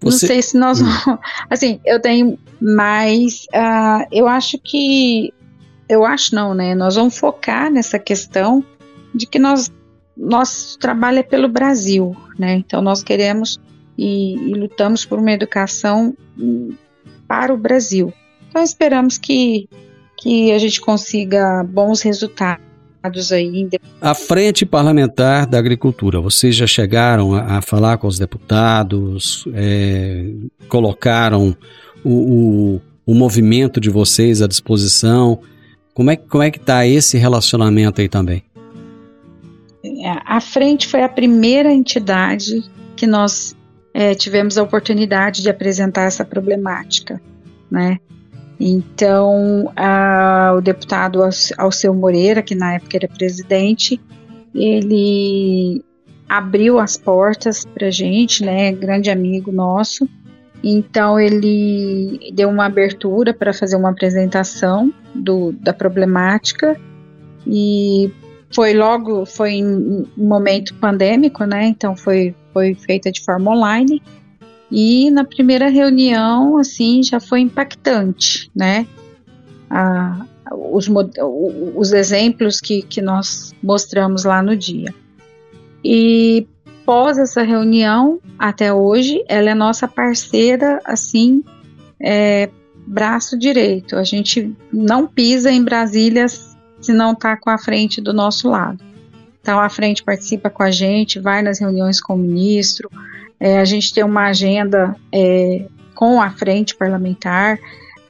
Você... 0.00 0.02
Não 0.02 0.10
sei 0.10 0.42
se 0.42 0.58
nós. 0.58 0.80
Hum. 0.80 0.86
Assim, 1.48 1.80
eu 1.84 2.00
tenho 2.00 2.38
mais. 2.60 3.44
Uh, 3.54 4.06
eu 4.12 4.26
acho 4.26 4.58
que. 4.58 5.32
Eu 5.88 6.04
acho 6.04 6.34
não, 6.34 6.54
né? 6.54 6.74
Nós 6.74 6.94
vamos 6.94 7.18
focar 7.18 7.70
nessa 7.70 7.98
questão 7.98 8.64
de 9.14 9.26
que 9.26 9.38
nós 9.38 9.72
nosso 10.16 10.78
trabalho 10.78 11.18
é 11.18 11.22
pelo 11.22 11.48
Brasil, 11.48 12.14
né? 12.40 12.54
Então 12.54 12.80
nós 12.80 13.02
queremos 13.02 13.60
e, 13.96 14.34
e 14.34 14.54
lutamos 14.54 15.04
por 15.04 15.18
uma 15.18 15.30
educação 15.30 16.16
para 17.28 17.52
o 17.52 17.56
Brasil. 17.58 18.12
Então 18.48 18.62
esperamos 18.62 19.18
que, 19.18 19.68
que 20.16 20.50
a 20.50 20.58
gente 20.58 20.80
consiga 20.80 21.62
bons 21.62 22.00
resultados. 22.00 22.64
A 24.00 24.14
Frente 24.14 24.66
Parlamentar 24.66 25.46
da 25.46 25.58
Agricultura, 25.58 26.20
vocês 26.20 26.54
já 26.54 26.66
chegaram 26.66 27.34
a, 27.34 27.58
a 27.58 27.62
falar 27.62 27.96
com 27.96 28.06
os 28.06 28.18
deputados, 28.18 29.44
é, 29.54 30.30
colocaram 30.68 31.56
o, 32.04 32.10
o, 32.10 32.80
o, 33.06 33.14
movimento 33.14 33.80
de 33.80 33.88
vocês 33.88 34.42
à 34.42 34.46
disposição. 34.46 35.40
Como 35.94 36.10
é, 36.10 36.16
como 36.16 36.42
é 36.42 36.50
que 36.50 36.58
está 36.58 36.86
esse 36.86 37.16
relacionamento 37.16 38.02
aí 38.02 38.08
também? 38.08 38.42
É, 39.84 39.90
a 40.24 40.40
Frente 40.40 40.86
foi 40.86 41.02
a 41.02 41.08
primeira 41.08 41.72
entidade 41.72 42.62
que 42.96 43.06
nós 43.06 43.56
é, 43.94 44.14
tivemos 44.14 44.58
a 44.58 44.62
oportunidade 44.62 45.42
de 45.42 45.50
apresentar 45.50 46.02
essa 46.02 46.24
problemática, 46.24 47.20
né? 47.70 47.98
Então, 48.58 49.72
a, 49.74 50.52
o 50.56 50.60
deputado 50.60 51.20
Alceu 51.56 51.94
Moreira, 51.94 52.42
que 52.42 52.54
na 52.54 52.74
época 52.74 52.98
era 52.98 53.08
presidente, 53.08 53.98
ele 54.54 55.82
abriu 56.28 56.78
as 56.78 56.98
portas 56.98 57.64
para 57.64 57.90
gente, 57.90 58.44
né? 58.44 58.70
Grande 58.72 59.10
amigo 59.10 59.50
nosso. 59.50 60.06
Então, 60.62 61.18
ele 61.18 62.30
deu 62.34 62.50
uma 62.50 62.66
abertura 62.66 63.32
para 63.32 63.54
fazer 63.54 63.76
uma 63.76 63.90
apresentação 63.90 64.92
do, 65.14 65.52
da 65.52 65.72
problemática 65.72 66.78
e 67.46 68.12
foi 68.52 68.74
logo, 68.74 69.24
foi 69.24 69.52
em 69.52 69.64
um 69.66 70.06
momento 70.16 70.74
pandêmico, 70.74 71.44
né? 71.44 71.66
Então 71.66 71.96
foi, 71.96 72.34
foi 72.52 72.74
feita 72.74 73.10
de 73.10 73.22
forma 73.22 73.52
online. 73.52 74.02
E 74.70 75.10
na 75.10 75.24
primeira 75.24 75.68
reunião, 75.68 76.56
assim, 76.58 77.02
já 77.02 77.20
foi 77.20 77.40
impactante, 77.40 78.50
né? 78.54 78.86
Ah, 79.68 80.26
os, 80.52 80.88
os 81.76 81.92
exemplos 81.92 82.60
que, 82.60 82.82
que 82.82 83.00
nós 83.00 83.52
mostramos 83.62 84.24
lá 84.24 84.42
no 84.42 84.56
dia. 84.56 84.92
E 85.84 86.46
pós 86.84 87.18
essa 87.18 87.42
reunião, 87.42 88.18
até 88.38 88.72
hoje, 88.72 89.24
ela 89.28 89.50
é 89.50 89.54
nossa 89.54 89.86
parceira, 89.86 90.80
assim, 90.84 91.42
é, 92.00 92.50
braço 92.86 93.38
direito. 93.38 93.96
A 93.96 94.04
gente 94.04 94.52
não 94.72 95.06
pisa 95.06 95.50
em 95.50 95.62
Brasília 95.62 96.26
se 96.80 96.92
não 96.92 97.12
está 97.12 97.36
com 97.36 97.50
a 97.50 97.58
frente 97.58 98.00
do 98.00 98.12
nosso 98.12 98.48
lado. 98.48 98.82
Então, 99.40 99.58
a 99.58 99.68
frente 99.68 100.02
participa 100.02 100.50
com 100.50 100.62
a 100.62 100.70
gente, 100.70 101.18
vai 101.18 101.42
nas 101.42 101.58
reuniões 101.58 102.00
com 102.00 102.14
o 102.14 102.18
ministro, 102.18 102.90
é, 103.38 103.58
a 103.58 103.64
gente 103.64 103.92
tem 103.92 104.04
uma 104.04 104.26
agenda 104.26 104.94
é, 105.12 105.66
com 105.94 106.20
a 106.20 106.30
frente 106.30 106.76
parlamentar, 106.76 107.58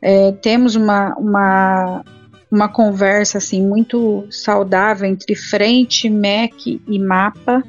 é, 0.03 0.33
temos 0.33 0.75
uma, 0.75 1.15
uma, 1.17 2.05
uma 2.51 2.69
conversa 2.69 3.39
assim 3.39 3.65
muito 3.65 4.27
saudável 4.31 5.09
entre 5.09 5.37
frente, 5.37 6.09
MEC 6.09 6.81
e 6.87 6.99
MAPA. 6.99 7.63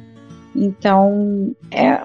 Então, 0.55 1.55
é, 1.69 2.01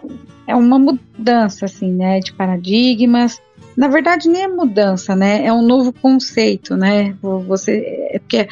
é 0.47 0.55
uma 0.55 0.79
mudança 0.79 1.65
assim, 1.65 1.91
né, 1.91 2.21
de 2.21 2.33
paradigmas, 2.33 3.41
na 3.77 3.89
verdade 3.89 4.29
nem 4.29 4.45
é 4.45 4.49
mudança, 4.49 5.15
né? 5.15 5.45
É 5.45 5.53
um 5.53 5.63
novo 5.63 5.93
conceito, 5.93 6.77
né? 6.77 7.15
Você, 7.21 8.06
é 8.17 8.19
porque 8.19 8.49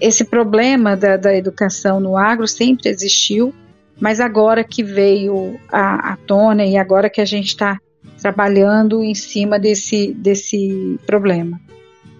esse 0.00 0.24
problema 0.24 0.96
da, 0.96 1.16
da 1.16 1.36
educação 1.36 2.00
no 2.00 2.16
agro 2.16 2.48
sempre 2.48 2.88
existiu, 2.88 3.54
mas 4.00 4.20
agora 4.20 4.64
que 4.64 4.82
veio 4.82 5.58
à, 5.70 6.12
à 6.12 6.16
tona 6.16 6.64
e 6.64 6.76
agora 6.76 7.10
que 7.10 7.20
a 7.20 7.24
gente 7.24 7.48
está 7.48 7.78
trabalhando 8.20 9.02
em 9.02 9.14
cima 9.14 9.58
desse, 9.58 10.12
desse 10.14 10.98
problema. 11.06 11.60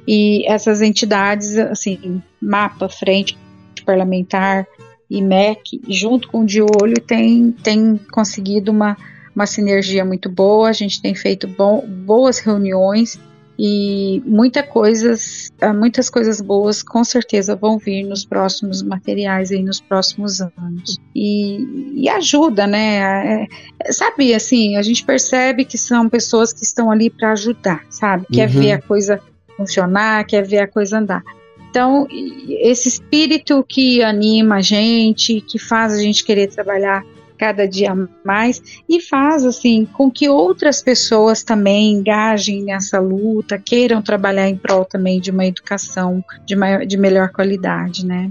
E 0.07 0.47
essas 0.47 0.83
entidades, 0.83 1.57
assim, 1.57 2.23
MAPA, 2.41 2.89
Frente 2.89 3.39
Parlamentar 3.85 4.67
e 5.11 5.21
MEC, 5.21 5.81
junto 5.89 6.29
com 6.29 6.41
o 6.41 6.47
de 6.47 6.63
olho, 6.63 7.01
tem, 7.05 7.53
tem 7.53 7.99
conseguido 8.13 8.71
uma 8.71 8.97
uma 9.35 9.47
sinergia 9.47 10.05
muito 10.05 10.29
boa, 10.29 10.69
a 10.69 10.73
gente 10.73 11.01
tem 11.01 11.15
feito 11.15 11.49
bom, 11.49 11.83
boas 11.87 12.39
reuniões 12.39 13.19
e 13.65 14.21
muita 14.27 14.61
coisas, 14.61 15.53
ah, 15.61 15.73
muitas 15.73 16.11
coisas 16.11 16.41
boas 16.41 16.83
com 16.83 17.05
certeza 17.05 17.55
vão 17.55 17.79
vir 17.79 18.03
nos 18.03 18.25
próximos 18.25 18.83
materiais 18.83 19.53
aí 19.53 19.63
nos 19.63 19.81
próximos 19.81 20.41
anos 20.41 20.99
e, 21.15 21.93
e 21.95 22.09
ajuda, 22.09 22.67
né? 22.67 23.47
É, 23.81 23.93
sabe, 23.93 24.35
assim, 24.35 24.75
a 24.77 24.83
gente 24.83 25.05
percebe 25.05 25.65
que 25.65 25.79
são 25.79 26.09
pessoas 26.09 26.53
que 26.53 26.65
estão 26.65 26.91
ali 26.91 27.09
para 27.09 27.31
ajudar, 27.31 27.85
sabe? 27.89 28.27
Quer 28.33 28.49
uhum. 28.49 28.61
ver 28.61 28.73
a 28.73 28.83
coisa 28.83 29.21
funcionar, 29.57 30.27
quer 30.27 30.43
ver 30.43 30.59
a 30.59 30.67
coisa 30.67 30.99
andar. 30.99 31.23
Então, 31.71 32.09
esse 32.49 32.89
espírito 32.89 33.65
que 33.69 34.03
anima 34.03 34.57
a 34.57 34.61
gente, 34.61 35.41
que 35.41 35.61
faz 35.61 35.93
a 35.93 35.99
gente 35.99 36.25
querer 36.25 36.49
trabalhar 36.49 37.05
cada 37.43 37.67
dia 37.67 37.93
mais 38.25 38.63
e 38.89 39.01
faz 39.01 39.45
assim 39.45 39.85
com 39.85 40.09
que 40.09 40.29
outras 40.29 40.81
pessoas 40.81 41.43
também 41.43 41.91
engajem 41.91 42.63
nessa 42.63 43.01
luta, 43.01 43.59
queiram 43.59 44.01
trabalhar 44.01 44.49
em 44.49 44.55
prol 44.55 44.85
também 44.85 45.21
de 45.21 45.33
uma 45.33 45.45
educação 45.45 46.25
de, 46.47 46.55
maior, 46.55 46.87
de 46.87 46.97
melhor 46.97 47.31
qualidade, 47.31 48.07
né? 48.07 48.31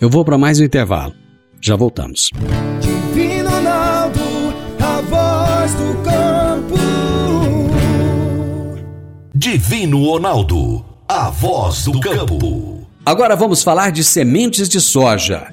Eu 0.00 0.08
vou 0.08 0.24
para 0.24 0.38
mais 0.38 0.60
um 0.60 0.64
intervalo. 0.64 1.12
Já 1.60 1.74
voltamos. 1.74 2.30
Divino 2.80 3.50
Ronaldo, 3.50 4.20
a 4.78 5.00
voz 5.00 5.74
do 5.74 6.02
campo. 6.04 6.78
Divino 9.34 10.04
Ronaldo, 10.04 10.84
a 11.08 11.30
voz 11.30 11.84
do 11.84 11.98
campo. 11.98 12.86
Agora 13.04 13.34
vamos 13.34 13.64
falar 13.64 13.90
de 13.90 14.04
sementes 14.04 14.68
de 14.68 14.80
soja. 14.80 15.52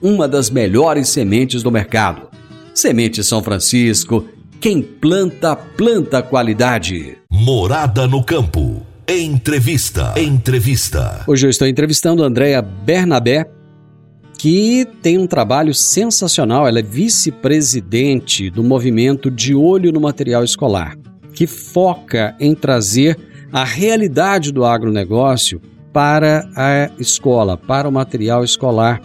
uma 0.00 0.28
das 0.28 0.50
melhores 0.50 1.08
sementes 1.08 1.62
do 1.62 1.70
mercado. 1.70 2.28
Semente 2.74 3.24
São 3.24 3.42
Francisco, 3.42 4.26
quem 4.60 4.82
planta, 4.82 5.56
planta 5.56 6.22
qualidade. 6.22 7.18
Morada 7.30 8.06
no 8.06 8.22
campo. 8.22 8.82
Entrevista. 9.08 10.14
Entrevista. 10.16 11.24
Hoje 11.26 11.46
eu 11.46 11.50
estou 11.50 11.66
entrevistando 11.66 12.22
a 12.22 12.26
Andréa 12.26 12.60
Bernabé, 12.60 13.48
que 14.36 14.86
tem 15.02 15.18
um 15.18 15.26
trabalho 15.26 15.74
sensacional. 15.74 16.68
Ela 16.68 16.80
é 16.80 16.82
vice-presidente 16.82 18.50
do 18.50 18.62
movimento 18.62 19.30
De 19.30 19.54
Olho 19.54 19.90
no 19.90 20.00
Material 20.00 20.44
Escolar, 20.44 20.96
que 21.32 21.46
foca 21.46 22.36
em 22.38 22.54
trazer 22.54 23.18
a 23.50 23.64
realidade 23.64 24.52
do 24.52 24.64
agronegócio 24.64 25.60
para 25.92 26.48
a 26.54 26.90
escola, 27.00 27.56
para 27.56 27.88
o 27.88 27.92
material 27.92 28.44
escolar 28.44 29.00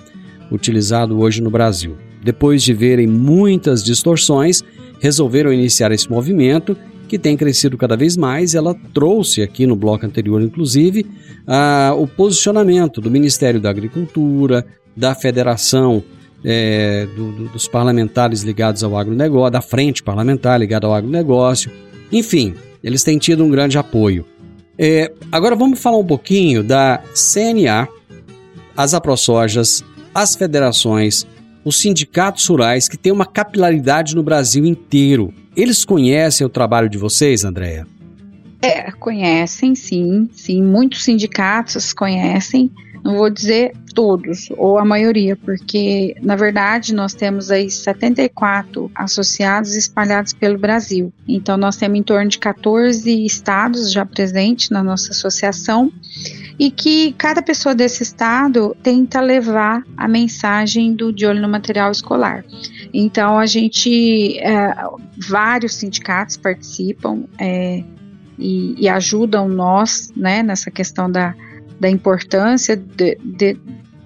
utilizado 0.51 1.19
hoje 1.19 1.41
no 1.41 1.49
Brasil. 1.49 1.95
Depois 2.23 2.63
de 2.63 2.73
verem 2.73 3.07
muitas 3.07 3.83
distorções, 3.83 4.63
resolveram 4.99 5.51
iniciar 5.51 5.91
esse 5.91 6.09
movimento 6.09 6.77
que 7.07 7.19
tem 7.19 7.35
crescido 7.35 7.77
cada 7.77 7.97
vez 7.97 8.15
mais. 8.15 8.55
Ela 8.55 8.75
trouxe 8.93 9.41
aqui 9.41 9.67
no 9.67 9.75
bloco 9.75 10.05
anterior, 10.05 10.41
inclusive, 10.41 11.05
a, 11.45 11.93
o 11.97 12.07
posicionamento 12.07 13.01
do 13.01 13.11
Ministério 13.11 13.59
da 13.59 13.69
Agricultura, 13.69 14.65
da 14.95 15.13
Federação 15.13 16.03
é, 16.43 17.07
do, 17.15 17.31
do, 17.31 17.49
dos 17.49 17.67
parlamentares 17.67 18.43
ligados 18.43 18.83
ao 18.83 18.97
agronegócio, 18.97 19.51
da 19.51 19.61
frente 19.61 20.03
parlamentar 20.03 20.59
ligada 20.59 20.87
ao 20.87 20.93
agronegócio. 20.93 21.71
Enfim, 22.11 22.53
eles 22.83 23.03
têm 23.03 23.17
tido 23.17 23.43
um 23.43 23.49
grande 23.49 23.77
apoio. 23.77 24.25
É, 24.77 25.11
agora 25.31 25.55
vamos 25.55 25.79
falar 25.79 25.97
um 25.97 26.05
pouquinho 26.05 26.63
da 26.63 27.01
CNA, 27.13 27.87
as 28.75 28.93
aprosojas, 28.93 29.83
as 30.13 30.35
federações, 30.35 31.25
os 31.63 31.79
sindicatos 31.79 32.45
rurais 32.47 32.87
que 32.87 32.97
têm 32.97 33.11
uma 33.11 33.25
capilaridade 33.25 34.15
no 34.15 34.23
Brasil 34.23 34.65
inteiro. 34.65 35.33
Eles 35.55 35.85
conhecem 35.85 36.45
o 36.45 36.49
trabalho 36.49 36.89
de 36.89 36.97
vocês, 36.97 37.43
Andréia? 37.43 37.87
É, 38.61 38.91
conhecem, 38.91 39.75
sim, 39.75 40.29
sim. 40.31 40.61
Muitos 40.63 41.03
sindicatos 41.03 41.93
conhecem. 41.93 42.71
Não 43.03 43.17
vou 43.17 43.29
dizer 43.29 43.73
todos, 43.93 44.47
ou 44.57 44.79
a 44.79 44.85
maioria, 44.85 45.35
porque 45.35 46.15
na 46.21 46.37
verdade 46.37 46.93
nós 46.93 47.13
temos 47.13 47.51
aí 47.51 47.69
74 47.69 48.89
associados 48.95 49.75
espalhados 49.75 50.31
pelo 50.31 50.57
Brasil. 50.57 51.11
Então 51.27 51.57
nós 51.57 51.75
temos 51.75 51.99
em 51.99 52.03
torno 52.03 52.29
de 52.29 52.39
14 52.39 53.25
estados 53.25 53.91
já 53.91 54.05
presentes 54.05 54.69
na 54.69 54.81
nossa 54.81 55.11
associação 55.11 55.91
e 56.57 56.69
que 56.69 57.13
cada 57.13 57.41
pessoa 57.41 57.73
desse 57.73 58.03
estado 58.03 58.75
tenta 58.81 59.19
levar 59.19 59.83
a 59.97 60.07
mensagem 60.07 60.93
do 60.93 61.11
de 61.11 61.25
olho 61.25 61.41
no 61.41 61.49
material 61.49 61.91
escolar. 61.91 62.45
Então 62.93 63.37
a 63.39 63.45
gente, 63.45 64.37
é, 64.39 64.75
vários 65.27 65.75
sindicatos 65.75 66.37
participam 66.37 67.23
é, 67.37 67.83
e, 68.37 68.75
e, 68.77 68.89
ajudam 68.89 69.47
nós, 69.47 70.11
né, 70.15 70.41
nessa 70.41 70.71
questão 70.71 71.09
da 71.11 71.35
da 71.83 71.89
importância 71.89 72.77
de, 72.77 73.17
de, 73.21 73.57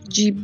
de, 0.10 0.36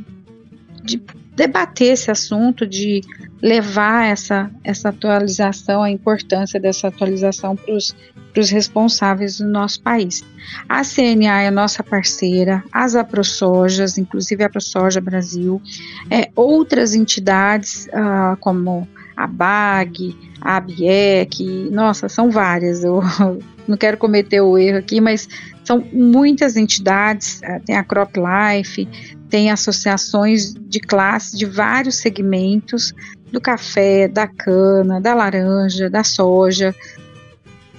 de 0.83 1.01
debater 1.35 1.93
esse 1.93 2.11
assunto, 2.11 2.67
de 2.67 3.01
levar 3.43 4.05
essa, 4.05 4.49
essa 4.63 4.87
atualização, 4.87 5.83
a 5.83 5.91
importância 5.91 6.57
dessa 6.57 6.87
atualização 6.87 7.57
para 7.57 7.75
os 7.75 8.49
responsáveis 8.49 9.39
do 9.39 9.47
nosso 9.47 9.81
país. 9.81 10.23
A 10.69 10.81
CNA 10.81 11.41
é 11.41 11.51
nossa 11.51 11.83
parceira, 11.83 12.63
as 12.71 12.95
AproSojas, 12.95 13.97
inclusive 13.97 14.43
a 14.43 14.47
AproSoja 14.47 15.01
Brasil, 15.01 15.61
é, 16.09 16.29
outras 16.37 16.95
entidades 16.95 17.87
uh, 17.87 18.37
como 18.39 18.87
a 19.17 19.27
BAG, 19.27 20.15
a 20.39 20.55
ABIEC, 20.55 21.69
nossa, 21.69 22.07
são 22.07 22.31
várias, 22.31 22.81
eu 22.81 23.01
não 23.67 23.75
quero 23.75 23.97
cometer 23.97 24.39
o 24.39 24.57
erro 24.57 24.77
aqui, 24.77 25.01
mas 25.01 25.27
são 25.65 25.85
muitas 25.91 26.55
entidades, 26.55 27.41
eh, 27.43 27.59
tem 27.65 27.77
a 27.77 27.83
Crop 27.83 28.13
Life, 28.17 28.87
tem 29.29 29.51
associações 29.51 30.53
de 30.53 30.79
classe 30.79 31.37
de 31.37 31.45
vários 31.45 31.95
segmentos, 31.95 32.93
do 33.33 33.41
café, 33.41 34.07
da 34.07 34.27
cana, 34.27 35.01
da 35.01 35.15
laranja, 35.15 35.89
da 35.89 36.03
soja, 36.03 36.73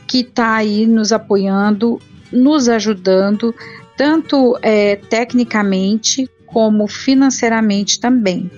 que 0.09 0.19
está 0.19 0.57
aí 0.57 0.85
nos 0.85 1.13
apoiando, 1.13 2.01
nos 2.33 2.69
ajudando, 2.69 3.55
tanto 3.97 4.59
é, 4.61 4.97
tecnicamente 4.97 6.29
como 6.45 6.89
financeiramente 6.89 8.01
também, 8.01 8.51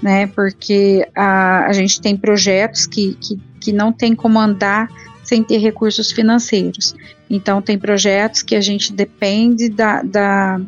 né? 0.00 0.28
Porque 0.28 1.08
a, 1.12 1.66
a 1.66 1.72
gente 1.72 2.00
tem 2.00 2.16
projetos 2.16 2.86
que, 2.86 3.14
que, 3.20 3.36
que 3.60 3.72
não 3.72 3.92
tem 3.92 4.14
como 4.14 4.38
andar 4.38 4.88
sem 5.24 5.42
ter 5.42 5.58
recursos 5.58 6.12
financeiros. 6.12 6.94
Então, 7.28 7.60
tem 7.60 7.76
projetos 7.76 8.42
que 8.42 8.54
a 8.54 8.60
gente 8.60 8.92
depende 8.92 9.68
da, 9.68 10.02
da 10.02 10.60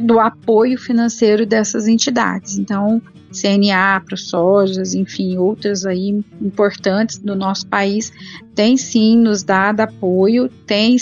do 0.00 0.18
apoio 0.18 0.78
financeiro 0.78 1.44
dessas 1.44 1.86
entidades. 1.86 2.58
Então, 2.58 3.00
CNA, 3.32 4.00
ProSojas, 4.06 4.94
enfim, 4.94 5.36
outras 5.36 5.84
aí 5.84 6.22
importantes 6.40 7.18
do 7.18 7.34
nosso 7.34 7.66
país, 7.66 8.12
tem 8.54 8.76
sim 8.76 9.16
nos 9.16 9.42
dado 9.42 9.80
apoio, 9.80 10.48
tem, 10.66 10.96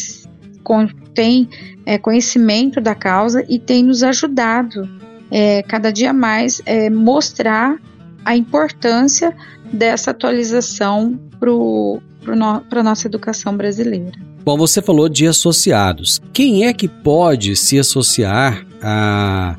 tem 1.14 1.48
é, 1.84 1.98
conhecimento 1.98 2.80
da 2.80 2.94
causa 2.94 3.44
e 3.48 3.58
tem 3.58 3.82
nos 3.84 4.02
ajudado 4.02 4.88
é, 5.30 5.62
cada 5.62 5.90
dia 5.90 6.12
mais 6.12 6.60
é, 6.66 6.90
mostrar 6.90 7.76
a 8.24 8.36
importância 8.36 9.34
dessa 9.72 10.10
atualização 10.10 11.18
para 11.38 12.80
a 12.80 12.82
nossa 12.82 13.06
educação 13.06 13.56
brasileira. 13.56 14.12
Bom, 14.44 14.56
você 14.56 14.80
falou 14.80 15.08
de 15.08 15.26
associados. 15.26 16.20
Quem 16.32 16.66
é 16.66 16.72
que 16.72 16.86
pode 16.86 17.56
se 17.56 17.78
associar 17.78 18.64
a, 18.80 19.56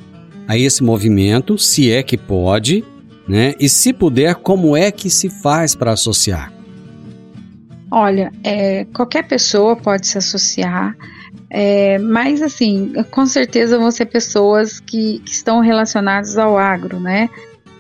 a 0.48 0.58
esse 0.58 0.84
movimento, 0.84 1.58
se 1.58 1.92
é 1.92 2.02
que 2.02 2.18
pode, 2.18 2.84
né? 3.28 3.54
E 3.60 3.68
se 3.68 3.92
puder, 3.92 4.36
como 4.36 4.78
é 4.78 4.90
que 4.92 5.10
se 5.10 5.30
faz 5.30 5.76
para 5.76 5.92
associar? 5.92 6.54
Olha, 7.92 8.32
é, 8.44 8.86
qualquer 8.86 9.28
pessoa 9.28 9.76
pode 9.76 10.08
se 10.08 10.18
associar, 10.18 10.96
é, 11.50 11.98
mas 12.00 12.42
assim, 12.42 12.94
com 13.12 13.26
certeza 13.26 13.78
vão 13.78 13.92
ser 13.92 14.06
pessoas 14.06 14.80
que, 14.80 15.20
que 15.20 15.32
estão 15.32 15.60
relacionadas 15.60 16.38
ao 16.38 16.58
agro, 16.58 17.00
né? 17.00 17.30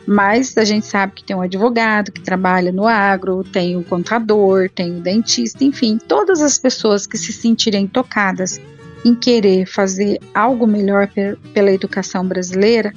Mas 0.06 0.58
a 0.58 0.64
gente 0.64 0.86
sabe 0.86 1.14
que 1.14 1.24
tem 1.24 1.36
um 1.36 1.42
advogado 1.42 2.14
que 2.14 2.22
trabalha 2.22 2.72
no 2.72 2.88
agro, 2.88 3.44
tem 3.44 3.76
o 3.76 3.80
um 3.80 3.84
contador, 3.84 4.70
tem 4.70 4.92
o 4.92 4.96
um 4.96 5.00
dentista, 5.02 5.66
enfim, 5.66 5.98
todas 5.98 6.42
as 6.42 6.58
pessoas 6.58 7.06
que 7.06 7.18
se 7.18 7.34
sentirem 7.34 7.86
tocadas 7.86 8.60
em 9.06 9.16
querer 9.16 9.66
fazer 9.66 10.20
algo 10.34 10.68
melhor 10.68 11.10
pela 11.54 11.72
educação 11.72 12.26
brasileira, 12.28 12.94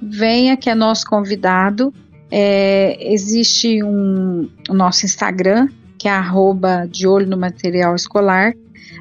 venha 0.00 0.56
que 0.56 0.70
é 0.70 0.74
nosso 0.74 1.06
convidado. 1.06 1.92
É, 2.30 2.96
existe 3.12 3.82
um, 3.82 4.48
o 4.68 4.74
nosso 4.74 5.04
Instagram, 5.04 5.68
que 5.98 6.08
é 6.08 6.12
arroba 6.12 6.86
de 6.90 7.06
olho 7.06 7.26
no 7.26 7.36
material 7.36 7.94
escolar. 7.94 8.54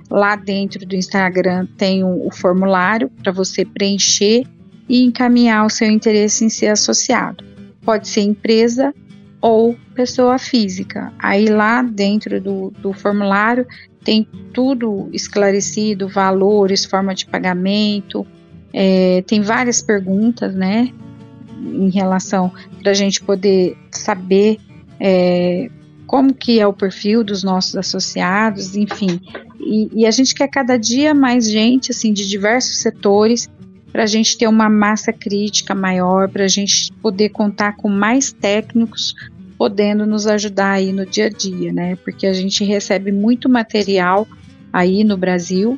Lá 0.09 0.35
dentro 0.35 0.85
do 0.85 0.95
Instagram 0.95 1.67
tem 1.77 2.03
o, 2.03 2.27
o 2.27 2.31
formulário 2.31 3.09
para 3.21 3.31
você 3.31 3.63
preencher 3.63 4.43
e 4.87 5.03
encaminhar 5.03 5.65
o 5.65 5.69
seu 5.69 5.89
interesse 5.89 6.43
em 6.43 6.49
ser 6.49 6.67
associado. 6.67 7.43
Pode 7.83 8.07
ser 8.07 8.21
empresa 8.21 8.93
ou 9.41 9.75
pessoa 9.95 10.37
física. 10.37 11.13
Aí 11.17 11.45
lá 11.45 11.81
dentro 11.81 12.41
do, 12.41 12.71
do 12.79 12.93
formulário 12.93 13.65
tem 14.03 14.27
tudo 14.53 15.09
esclarecido, 15.13 16.07
valores, 16.07 16.85
forma 16.85 17.13
de 17.13 17.25
pagamento, 17.25 18.25
é, 18.73 19.23
tem 19.27 19.41
várias 19.41 19.81
perguntas, 19.81 20.53
né, 20.53 20.89
em 21.57 21.89
relação 21.89 22.51
para 22.81 22.91
a 22.91 22.95
gente 22.95 23.21
poder 23.21 23.77
saber 23.91 24.57
é, 24.99 25.69
como 26.07 26.33
que 26.33 26.59
é 26.59 26.65
o 26.65 26.73
perfil 26.73 27.23
dos 27.23 27.43
nossos 27.43 27.75
associados, 27.75 28.75
enfim. 28.75 29.19
E, 29.59 30.01
e, 30.01 30.05
a 30.05 30.11
gente 30.11 30.33
quer 30.33 30.47
cada 30.47 30.77
dia 30.77 31.13
mais 31.13 31.49
gente, 31.49 31.91
assim, 31.91 32.11
de 32.13 32.27
diversos 32.27 32.77
setores 32.77 33.49
para 33.91 34.03
a 34.03 34.07
gente 34.07 34.37
ter 34.37 34.47
uma 34.47 34.69
massa 34.69 35.11
crítica 35.11 35.73
maior, 35.73 36.29
para 36.29 36.45
a 36.45 36.47
gente 36.47 36.91
poder 37.01 37.29
contar 37.29 37.75
com 37.75 37.89
mais 37.89 38.31
técnicos 38.31 39.15
podendo 39.57 40.05
nos 40.05 40.25
ajudar 40.25 40.71
aí 40.71 40.93
no 40.93 41.05
dia 41.05 41.25
a 41.25 41.29
dia, 41.29 41.73
né? 41.73 41.97
Porque 41.97 42.25
a 42.25 42.31
gente 42.31 42.63
recebe 42.63 43.11
muito 43.11 43.49
material 43.49 44.25
aí 44.71 45.03
no 45.03 45.17
Brasil. 45.17 45.77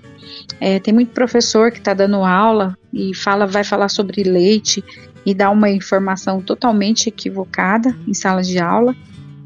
É, 0.59 0.79
tem 0.79 0.93
muito 0.93 1.13
professor 1.13 1.71
que 1.71 1.79
está 1.79 1.93
dando 1.93 2.17
aula 2.17 2.77
e 2.93 3.15
fala, 3.15 3.47
vai 3.47 3.63
falar 3.63 3.89
sobre 3.89 4.23
leite 4.23 4.83
e 5.25 5.33
dá 5.33 5.49
uma 5.49 5.69
informação 5.69 6.41
totalmente 6.41 7.07
equivocada 7.07 7.95
em 8.07 8.13
sala 8.13 8.43
de 8.43 8.59
aula. 8.59 8.95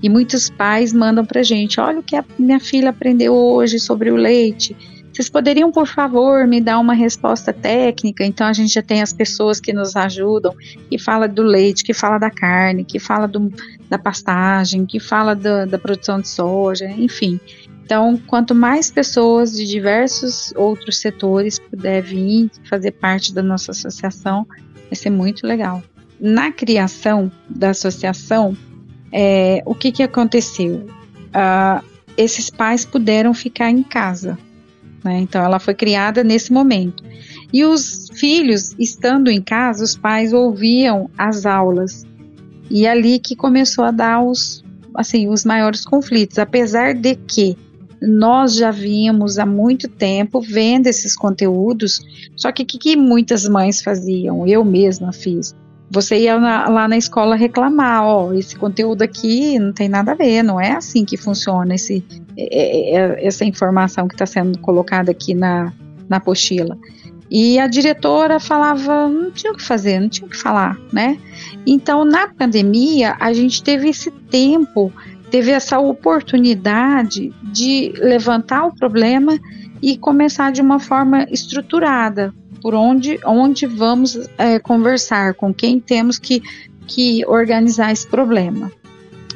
E 0.03 0.09
muitos 0.09 0.49
pais 0.49 0.91
mandam 0.91 1.25
para 1.25 1.41
gente: 1.41 1.79
olha 1.79 1.99
o 1.99 2.03
que 2.03 2.17
a 2.17 2.25
minha 2.37 2.59
filha 2.59 2.89
aprendeu 2.89 3.33
hoje 3.33 3.79
sobre 3.79 4.11
o 4.11 4.15
leite 4.15 4.75
vocês 5.15 5.29
poderiam, 5.29 5.71
por 5.71 5.87
favor, 5.87 6.45
me 6.45 6.59
dar 6.59 6.77
uma 6.77 6.93
resposta 6.93 7.53
técnica? 7.53 8.25
Então 8.25 8.45
a 8.45 8.51
gente 8.51 8.73
já 8.73 8.81
tem 8.81 9.01
as 9.01 9.13
pessoas 9.13 9.61
que 9.61 9.71
nos 9.71 9.95
ajudam, 9.95 10.53
que 10.89 10.99
fala 10.99 11.25
do 11.25 11.41
leite, 11.41 11.85
que 11.85 11.93
fala 11.93 12.17
da 12.17 12.29
carne, 12.29 12.83
que 12.83 12.99
fala 12.99 13.25
do, 13.25 13.49
da 13.89 13.97
pastagem, 13.97 14.85
que 14.85 14.99
fala 14.99 15.33
do, 15.33 15.65
da 15.67 15.79
produção 15.79 16.19
de 16.19 16.27
soja, 16.27 16.85
enfim. 16.89 17.39
Então, 17.85 18.19
quanto 18.27 18.53
mais 18.53 18.91
pessoas 18.91 19.53
de 19.53 19.65
diversos 19.65 20.51
outros 20.53 20.97
setores 20.97 21.59
puder 21.59 22.01
vir 22.01 22.51
fazer 22.69 22.91
parte 22.91 23.33
da 23.33 23.41
nossa 23.41 23.71
associação, 23.71 24.45
vai 24.73 24.95
ser 24.95 25.11
muito 25.11 25.47
legal. 25.47 25.81
Na 26.19 26.51
criação 26.51 27.31
da 27.49 27.69
associação, 27.69 28.57
é, 29.13 29.63
o 29.65 29.73
que, 29.73 29.93
que 29.93 30.03
aconteceu? 30.03 30.87
Uh, 31.29 31.85
esses 32.17 32.49
pais 32.49 32.83
puderam 32.83 33.33
ficar 33.33 33.69
em 33.69 33.81
casa. 33.81 34.37
Né? 35.05 35.19
Então, 35.19 35.43
ela 35.43 35.59
foi 35.59 35.75
criada 35.75 36.23
nesse 36.23 36.51
momento. 36.51 37.03
E 37.53 37.63
os 37.63 38.07
filhos, 38.15 38.75
estando 38.79 39.29
em 39.29 39.39
casa, 39.39 39.83
os 39.83 39.95
pais 39.95 40.33
ouviam 40.33 41.09
as 41.15 41.45
aulas. 41.45 42.03
E 42.71 42.87
é 42.87 42.89
ali 42.89 43.19
que 43.19 43.35
começou 43.35 43.85
a 43.85 43.91
dar 43.91 44.23
os, 44.23 44.63
assim, 44.95 45.27
os 45.29 45.45
maiores 45.45 45.85
conflitos. 45.85 46.39
Apesar 46.39 46.95
de 46.95 47.15
que 47.15 47.55
nós 48.01 48.55
já 48.55 48.71
vínhamos 48.71 49.37
há 49.37 49.45
muito 49.45 49.87
tempo 49.87 50.41
vendo 50.41 50.87
esses 50.87 51.15
conteúdos, 51.15 52.01
só 52.35 52.51
que 52.51 52.63
o 52.63 52.65
que, 52.65 52.77
que, 52.77 52.95
muitas 52.95 53.47
mães 53.47 53.81
faziam? 53.81 54.47
Eu 54.47 54.65
mesma 54.65 55.13
fiz. 55.13 55.55
Você 55.91 56.19
ia 56.21 56.39
na, 56.39 56.67
lá 56.67 56.87
na 56.87 56.97
escola 56.97 57.35
reclamar, 57.35 58.03
ó, 58.03 58.33
esse 58.33 58.55
conteúdo 58.55 59.03
aqui 59.03 59.59
não 59.59 59.71
tem 59.71 59.87
nada 59.87 60.13
a 60.13 60.15
ver, 60.15 60.41
não 60.41 60.59
é 60.59 60.71
assim 60.71 61.05
que 61.05 61.15
funciona 61.15 61.75
esse, 61.75 62.03
é, 62.37 62.95
é, 62.95 62.95
é, 62.95 63.25
essa 63.25 63.45
informação 63.45 64.07
que 64.07 64.15
está 64.15 64.25
sendo 64.25 64.57
colocada 64.59 65.11
aqui 65.11 65.33
na, 65.33 65.71
na 66.09 66.17
apostila. 66.17 66.77
E 67.29 67.57
a 67.57 67.67
diretora 67.67 68.39
falava, 68.39 69.07
não 69.07 69.31
tinha 69.31 69.51
o 69.51 69.55
que 69.55 69.63
fazer, 69.63 69.99
não 69.99 70.09
tinha 70.09 70.27
o 70.27 70.29
que 70.29 70.37
falar, 70.37 70.77
né? 70.93 71.17
Então, 71.65 72.05
na 72.05 72.27
pandemia, 72.27 73.15
a 73.19 73.33
gente 73.33 73.63
teve 73.63 73.89
esse 73.89 74.11
tempo, 74.11 74.93
teve 75.31 75.51
essa 75.51 75.79
oportunidade 75.79 77.33
de 77.51 77.93
levantar 77.97 78.65
o 78.65 78.75
problema 78.75 79.39
e 79.81 79.97
começar 79.97 80.51
de 80.51 80.61
uma 80.61 80.79
forma 80.79 81.23
estruturada, 81.31 82.33
por 82.61 82.75
onde, 82.75 83.19
onde 83.25 83.65
vamos 83.65 84.19
é, 84.37 84.59
conversar, 84.59 85.33
com 85.33 85.53
quem 85.53 85.79
temos 85.79 86.19
que, 86.19 86.41
que 86.87 87.25
organizar 87.25 87.91
esse 87.91 88.07
problema. 88.07 88.71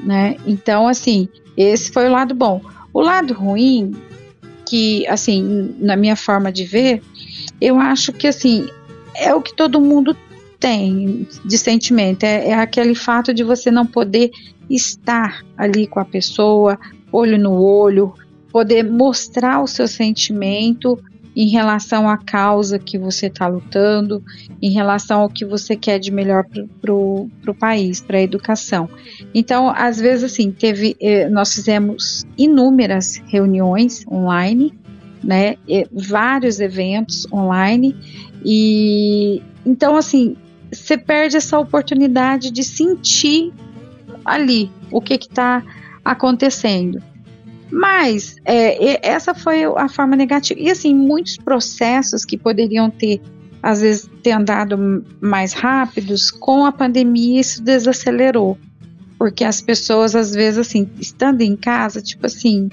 Né? 0.04 0.36
Então, 0.46 0.88
assim, 0.88 1.28
esse 1.58 1.92
foi 1.92 2.08
o 2.08 2.12
lado 2.12 2.34
bom. 2.34 2.62
O 2.94 3.02
lado 3.02 3.34
ruim, 3.34 3.96
que, 4.66 5.08
assim, 5.08 5.76
na 5.80 5.96
minha 5.96 6.16
forma 6.16 6.52
de 6.52 6.64
ver, 6.66 7.02
eu 7.60 7.80
acho 7.80 8.14
que, 8.14 8.28
assim, 8.28 8.68
é 9.16 9.34
o 9.34 9.42
que 9.42 9.56
todo 9.56 9.82
mundo 9.82 10.16
tem 10.60 11.28
de 11.46 11.58
sentimento, 11.58 12.24
é, 12.24 12.50
é 12.50 12.54
aquele 12.54 12.94
fato 12.94 13.34
de 13.34 13.44
você 13.44 13.72
não 13.72 13.86
poder 13.86 14.32
estar 14.70 15.44
ali 15.58 15.88
com 15.88 16.00
a 16.00 16.06
pessoa, 16.06 16.78
olho 17.12 17.38
no 17.38 17.54
olho, 17.54 18.14
poder 18.52 18.84
mostrar 18.84 19.62
o 19.62 19.68
seu 19.68 19.88
sentimento 19.88 21.02
em 21.40 21.48
relação 21.48 22.10
à 22.10 22.18
causa 22.18 22.78
que 22.78 22.98
você 22.98 23.28
está 23.28 23.48
lutando, 23.48 24.22
em 24.62 24.72
relação 24.72 25.22
ao 25.22 25.30
que 25.30 25.46
você 25.46 25.74
quer 25.74 25.98
de 25.98 26.12
melhor 26.12 26.44
para 26.82 26.94
o 26.94 27.30
país, 27.58 28.02
para 28.02 28.18
a 28.18 28.22
educação. 28.22 28.90
Então, 29.34 29.70
às 29.70 29.98
vezes, 30.02 30.34
assim, 30.34 30.52
teve, 30.52 30.98
eh, 31.00 31.30
nós 31.30 31.54
fizemos 31.54 32.28
inúmeras 32.38 33.22
reuniões 33.28 34.06
online, 34.12 34.78
né, 35.24 35.56
vários 35.94 36.60
eventos 36.60 37.26
online, 37.32 37.96
e 38.44 39.42
então, 39.66 39.96
assim, 39.96 40.36
você 40.70 40.98
perde 40.98 41.38
essa 41.38 41.58
oportunidade 41.58 42.52
de 42.52 42.66
sentir 42.66 43.54
ali 44.26 44.70
o 44.92 45.00
que 45.00 45.14
está 45.14 45.64
acontecendo. 46.04 47.02
Mas 47.72 48.36
é, 48.46 49.08
essa 49.08 49.34
foi 49.34 49.64
a 49.64 49.88
forma 49.88 50.16
negativa. 50.16 50.60
E 50.60 50.70
assim, 50.70 50.94
muitos 50.94 51.38
processos 51.38 52.26
que 52.26 52.38
poderiam 52.38 52.90
ter, 52.90 53.22
às 53.62 53.82
vezes, 53.82 54.10
ter 54.24 54.32
andado 54.32 55.06
mais 55.22 55.54
rápidos, 55.54 56.32
com 56.32 56.66
a 56.66 56.72
pandemia 56.72 57.40
isso 57.40 57.64
desacelerou. 57.64 58.58
Porque 59.18 59.44
as 59.44 59.62
pessoas, 59.62 60.16
às 60.16 60.34
vezes, 60.34 60.60
assim, 60.60 60.90
estando 61.00 61.42
em 61.42 61.56
casa, 61.56 62.02
tipo 62.02 62.26
assim, 62.26 62.70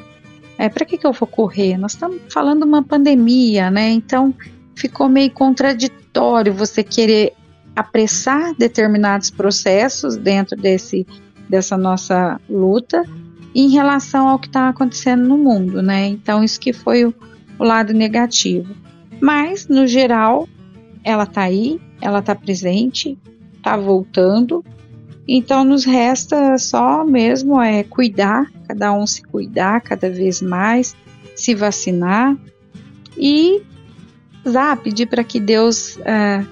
é, 0.56 0.68
para 0.68 0.84
que, 0.84 0.96
que 0.96 1.06
eu 1.06 1.12
vou 1.12 1.28
correr? 1.28 1.76
Nós 1.76 1.92
estamos 1.92 2.20
falando 2.32 2.62
uma 2.62 2.82
pandemia, 2.82 3.70
né? 3.70 3.90
Então 3.90 4.34
ficou 4.74 5.08
meio 5.08 5.30
contraditório 5.30 6.52
você 6.52 6.82
querer 6.82 7.34
apressar 7.74 8.54
determinados 8.54 9.30
processos 9.30 10.16
dentro 10.16 10.56
desse, 10.56 11.06
dessa 11.48 11.76
nossa 11.76 12.40
luta 12.48 13.04
em 13.58 13.70
relação 13.70 14.28
ao 14.28 14.38
que 14.38 14.48
está 14.48 14.68
acontecendo 14.68 15.26
no 15.26 15.38
mundo, 15.38 15.80
né? 15.80 16.08
Então, 16.08 16.44
isso 16.44 16.60
que 16.60 16.74
foi 16.74 17.06
o, 17.06 17.14
o 17.58 17.64
lado 17.64 17.94
negativo. 17.94 18.76
Mas, 19.18 19.66
no 19.66 19.86
geral, 19.86 20.46
ela 21.02 21.22
está 21.22 21.40
aí, 21.40 21.80
ela 21.98 22.18
está 22.18 22.34
presente, 22.34 23.16
está 23.56 23.74
voltando. 23.74 24.62
Então, 25.26 25.64
nos 25.64 25.86
resta 25.86 26.58
só 26.58 27.02
mesmo 27.02 27.58
é 27.58 27.82
cuidar, 27.82 28.52
cada 28.68 28.92
um 28.92 29.06
se 29.06 29.22
cuidar 29.22 29.80
cada 29.80 30.10
vez 30.10 30.42
mais, 30.42 30.94
se 31.34 31.54
vacinar 31.54 32.36
e 33.16 33.62
zá, 34.46 34.76
pedir 34.76 35.06
para 35.06 35.24
que 35.24 35.40
Deus 35.40 35.98
é, 36.00 36.44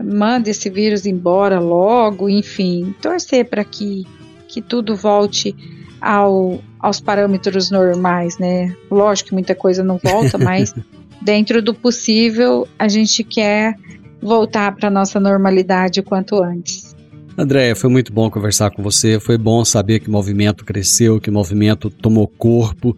mande 0.00 0.50
esse 0.50 0.70
vírus 0.70 1.06
embora 1.06 1.58
logo, 1.58 2.28
enfim, 2.28 2.94
torcer 3.02 3.46
para 3.46 3.64
que, 3.64 4.06
que 4.46 4.62
tudo 4.62 4.94
volte 4.94 5.79
ao, 6.00 6.60
aos 6.78 7.00
parâmetros 7.00 7.70
normais, 7.70 8.38
né? 8.38 8.74
Lógico 8.90 9.28
que 9.28 9.34
muita 9.34 9.54
coisa 9.54 9.82
não 9.82 9.98
volta, 10.02 10.36
mas 10.38 10.74
dentro 11.20 11.62
do 11.62 11.74
possível 11.74 12.66
a 12.78 12.88
gente 12.88 13.22
quer 13.22 13.74
voltar 14.20 14.74
para 14.74 14.90
nossa 14.90 15.18
normalidade 15.18 16.00
o 16.00 16.02
quanto 16.02 16.42
antes. 16.42 16.96
Andréia, 17.36 17.74
foi 17.74 17.88
muito 17.88 18.12
bom 18.12 18.30
conversar 18.30 18.70
com 18.70 18.82
você. 18.82 19.18
Foi 19.18 19.38
bom 19.38 19.64
saber 19.64 20.00
que 20.00 20.08
o 20.08 20.12
movimento 20.12 20.64
cresceu, 20.64 21.20
que 21.20 21.30
o 21.30 21.32
movimento 21.32 21.88
tomou 21.88 22.26
corpo 22.26 22.96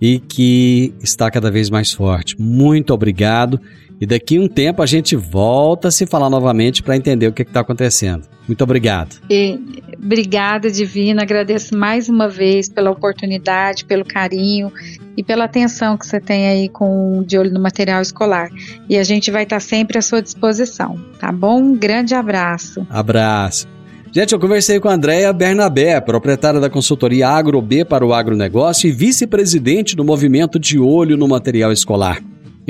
e 0.00 0.18
que 0.18 0.94
está 1.02 1.30
cada 1.30 1.50
vez 1.50 1.68
mais 1.68 1.92
forte. 1.92 2.40
Muito 2.40 2.94
obrigado. 2.94 3.60
E 4.00 4.06
daqui 4.06 4.38
a 4.38 4.40
um 4.40 4.48
tempo 4.48 4.82
a 4.82 4.86
gente 4.86 5.14
volta 5.14 5.88
a 5.88 5.90
se 5.90 6.06
falar 6.06 6.30
novamente 6.30 6.82
para 6.82 6.96
entender 6.96 7.28
o 7.28 7.32
que 7.32 7.42
está 7.42 7.60
acontecendo. 7.60 8.26
Muito 8.48 8.64
obrigado. 8.64 9.20
E, 9.28 9.60
obrigada, 10.02 10.70
Divina. 10.70 11.22
Agradeço 11.22 11.76
mais 11.76 12.08
uma 12.08 12.26
vez 12.26 12.68
pela 12.68 12.90
oportunidade, 12.90 13.84
pelo 13.84 14.04
carinho 14.04 14.72
e 15.16 15.22
pela 15.22 15.44
atenção 15.44 15.98
que 15.98 16.06
você 16.06 16.18
tem 16.18 16.48
aí 16.48 16.68
com 16.70 17.22
de 17.22 17.36
olho 17.36 17.52
no 17.52 17.60
material 17.60 18.00
escolar. 18.00 18.48
E 18.88 18.96
a 18.96 19.02
gente 19.02 19.30
vai 19.30 19.42
estar 19.42 19.60
sempre 19.60 19.98
à 19.98 20.02
sua 20.02 20.22
disposição, 20.22 20.98
tá 21.18 21.30
bom? 21.30 21.60
Um 21.60 21.76
grande 21.76 22.14
abraço. 22.14 22.86
Abraço. 22.88 23.68
Gente, 24.12 24.32
eu 24.32 24.40
conversei 24.40 24.80
com 24.80 24.88
a 24.88 24.94
Andréia 24.94 25.32
Bernabé, 25.32 26.00
proprietária 26.00 26.58
da 26.58 26.68
consultoria 26.68 27.28
AgroB 27.28 27.84
para 27.84 28.04
o 28.04 28.12
agronegócio 28.12 28.88
e 28.88 28.92
vice-presidente 28.92 29.94
do 29.94 30.04
movimento 30.04 30.58
de 30.58 30.78
olho 30.78 31.16
no 31.16 31.28
material 31.28 31.70
escolar 31.70 32.20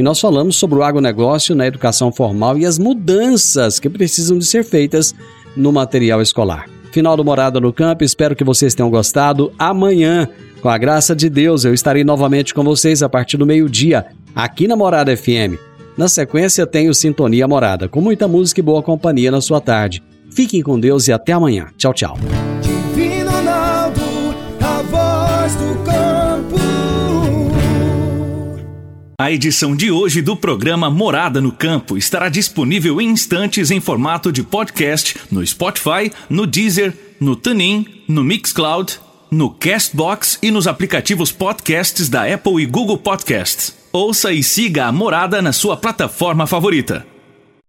e 0.01 0.03
nós 0.03 0.18
falamos 0.18 0.57
sobre 0.57 0.78
o 0.78 0.82
agronegócio 0.82 1.55
na 1.55 1.66
educação 1.66 2.11
formal 2.11 2.57
e 2.57 2.64
as 2.64 2.78
mudanças 2.78 3.78
que 3.78 3.91
precisam 3.91 4.38
de 4.38 4.47
ser 4.47 4.64
feitas 4.64 5.14
no 5.55 5.70
material 5.70 6.22
escolar. 6.22 6.66
Final 6.91 7.18
do 7.18 7.24
Morada 7.24 7.61
no 7.61 7.70
Campo, 7.70 8.03
espero 8.03 8.34
que 8.34 8.43
vocês 8.43 8.74
tenham 8.74 8.88
gostado. 8.88 9.53
Amanhã, 9.59 10.26
com 10.62 10.70
a 10.70 10.78
graça 10.78 11.14
de 11.14 11.28
Deus, 11.28 11.66
eu 11.66 11.74
estarei 11.74 12.03
novamente 12.03 12.55
com 12.55 12.64
vocês 12.64 13.03
a 13.03 13.11
partir 13.11 13.36
do 13.36 13.45
meio-dia, 13.45 14.07
aqui 14.34 14.66
na 14.66 14.74
Morada 14.74 15.14
FM. 15.14 15.61
Na 15.99 16.09
sequência, 16.09 16.66
tenho 16.66 16.95
Sintonia 16.95 17.47
Morada, 17.47 17.86
com 17.86 18.01
muita 18.01 18.26
música 18.26 18.61
e 18.61 18.62
boa 18.62 18.82
companhia 18.82 19.30
na 19.30 19.43
sua 19.43 19.61
tarde. 19.61 20.03
Fiquem 20.31 20.62
com 20.62 20.78
Deus 20.78 21.09
e 21.09 21.12
até 21.12 21.33
amanhã. 21.33 21.68
Tchau, 21.76 21.93
tchau. 21.93 22.18
Divino 22.62 23.31
Ronaldo, 23.31 24.01
a 24.61 24.83
voz 24.83 25.55
do 25.57 25.81
A 29.20 29.31
edição 29.31 29.76
de 29.76 29.91
hoje 29.91 30.22
do 30.22 30.35
programa 30.35 30.89
Morada 30.89 31.43
no 31.43 31.53
Campo 31.53 31.99
estará 31.99 32.31
disponível 32.31 33.03
em 33.03 33.11
instantes 33.11 33.70
em 33.70 33.78
formato 33.78 34.33
de 34.33 34.43
podcast 34.43 35.14
no 35.31 35.47
Spotify, 35.47 36.11
no 36.31 36.47
Deezer, 36.47 36.95
no 37.20 37.37
TuneIn, 37.37 37.87
no 38.09 38.24
Mixcloud, 38.24 38.99
no 39.31 39.51
Castbox 39.51 40.39
e 40.43 40.51
nos 40.51 40.66
aplicativos 40.66 41.31
podcasts 41.31 42.09
da 42.09 42.24
Apple 42.33 42.62
e 42.62 42.66
Google 42.66 42.97
Podcasts. 42.97 43.76
Ouça 43.93 44.33
e 44.33 44.43
siga 44.43 44.87
a 44.87 44.93
Morada 44.93 45.43
na 45.43 45.53
sua 45.53 45.76
plataforma 45.76 46.47
favorita. 46.47 47.10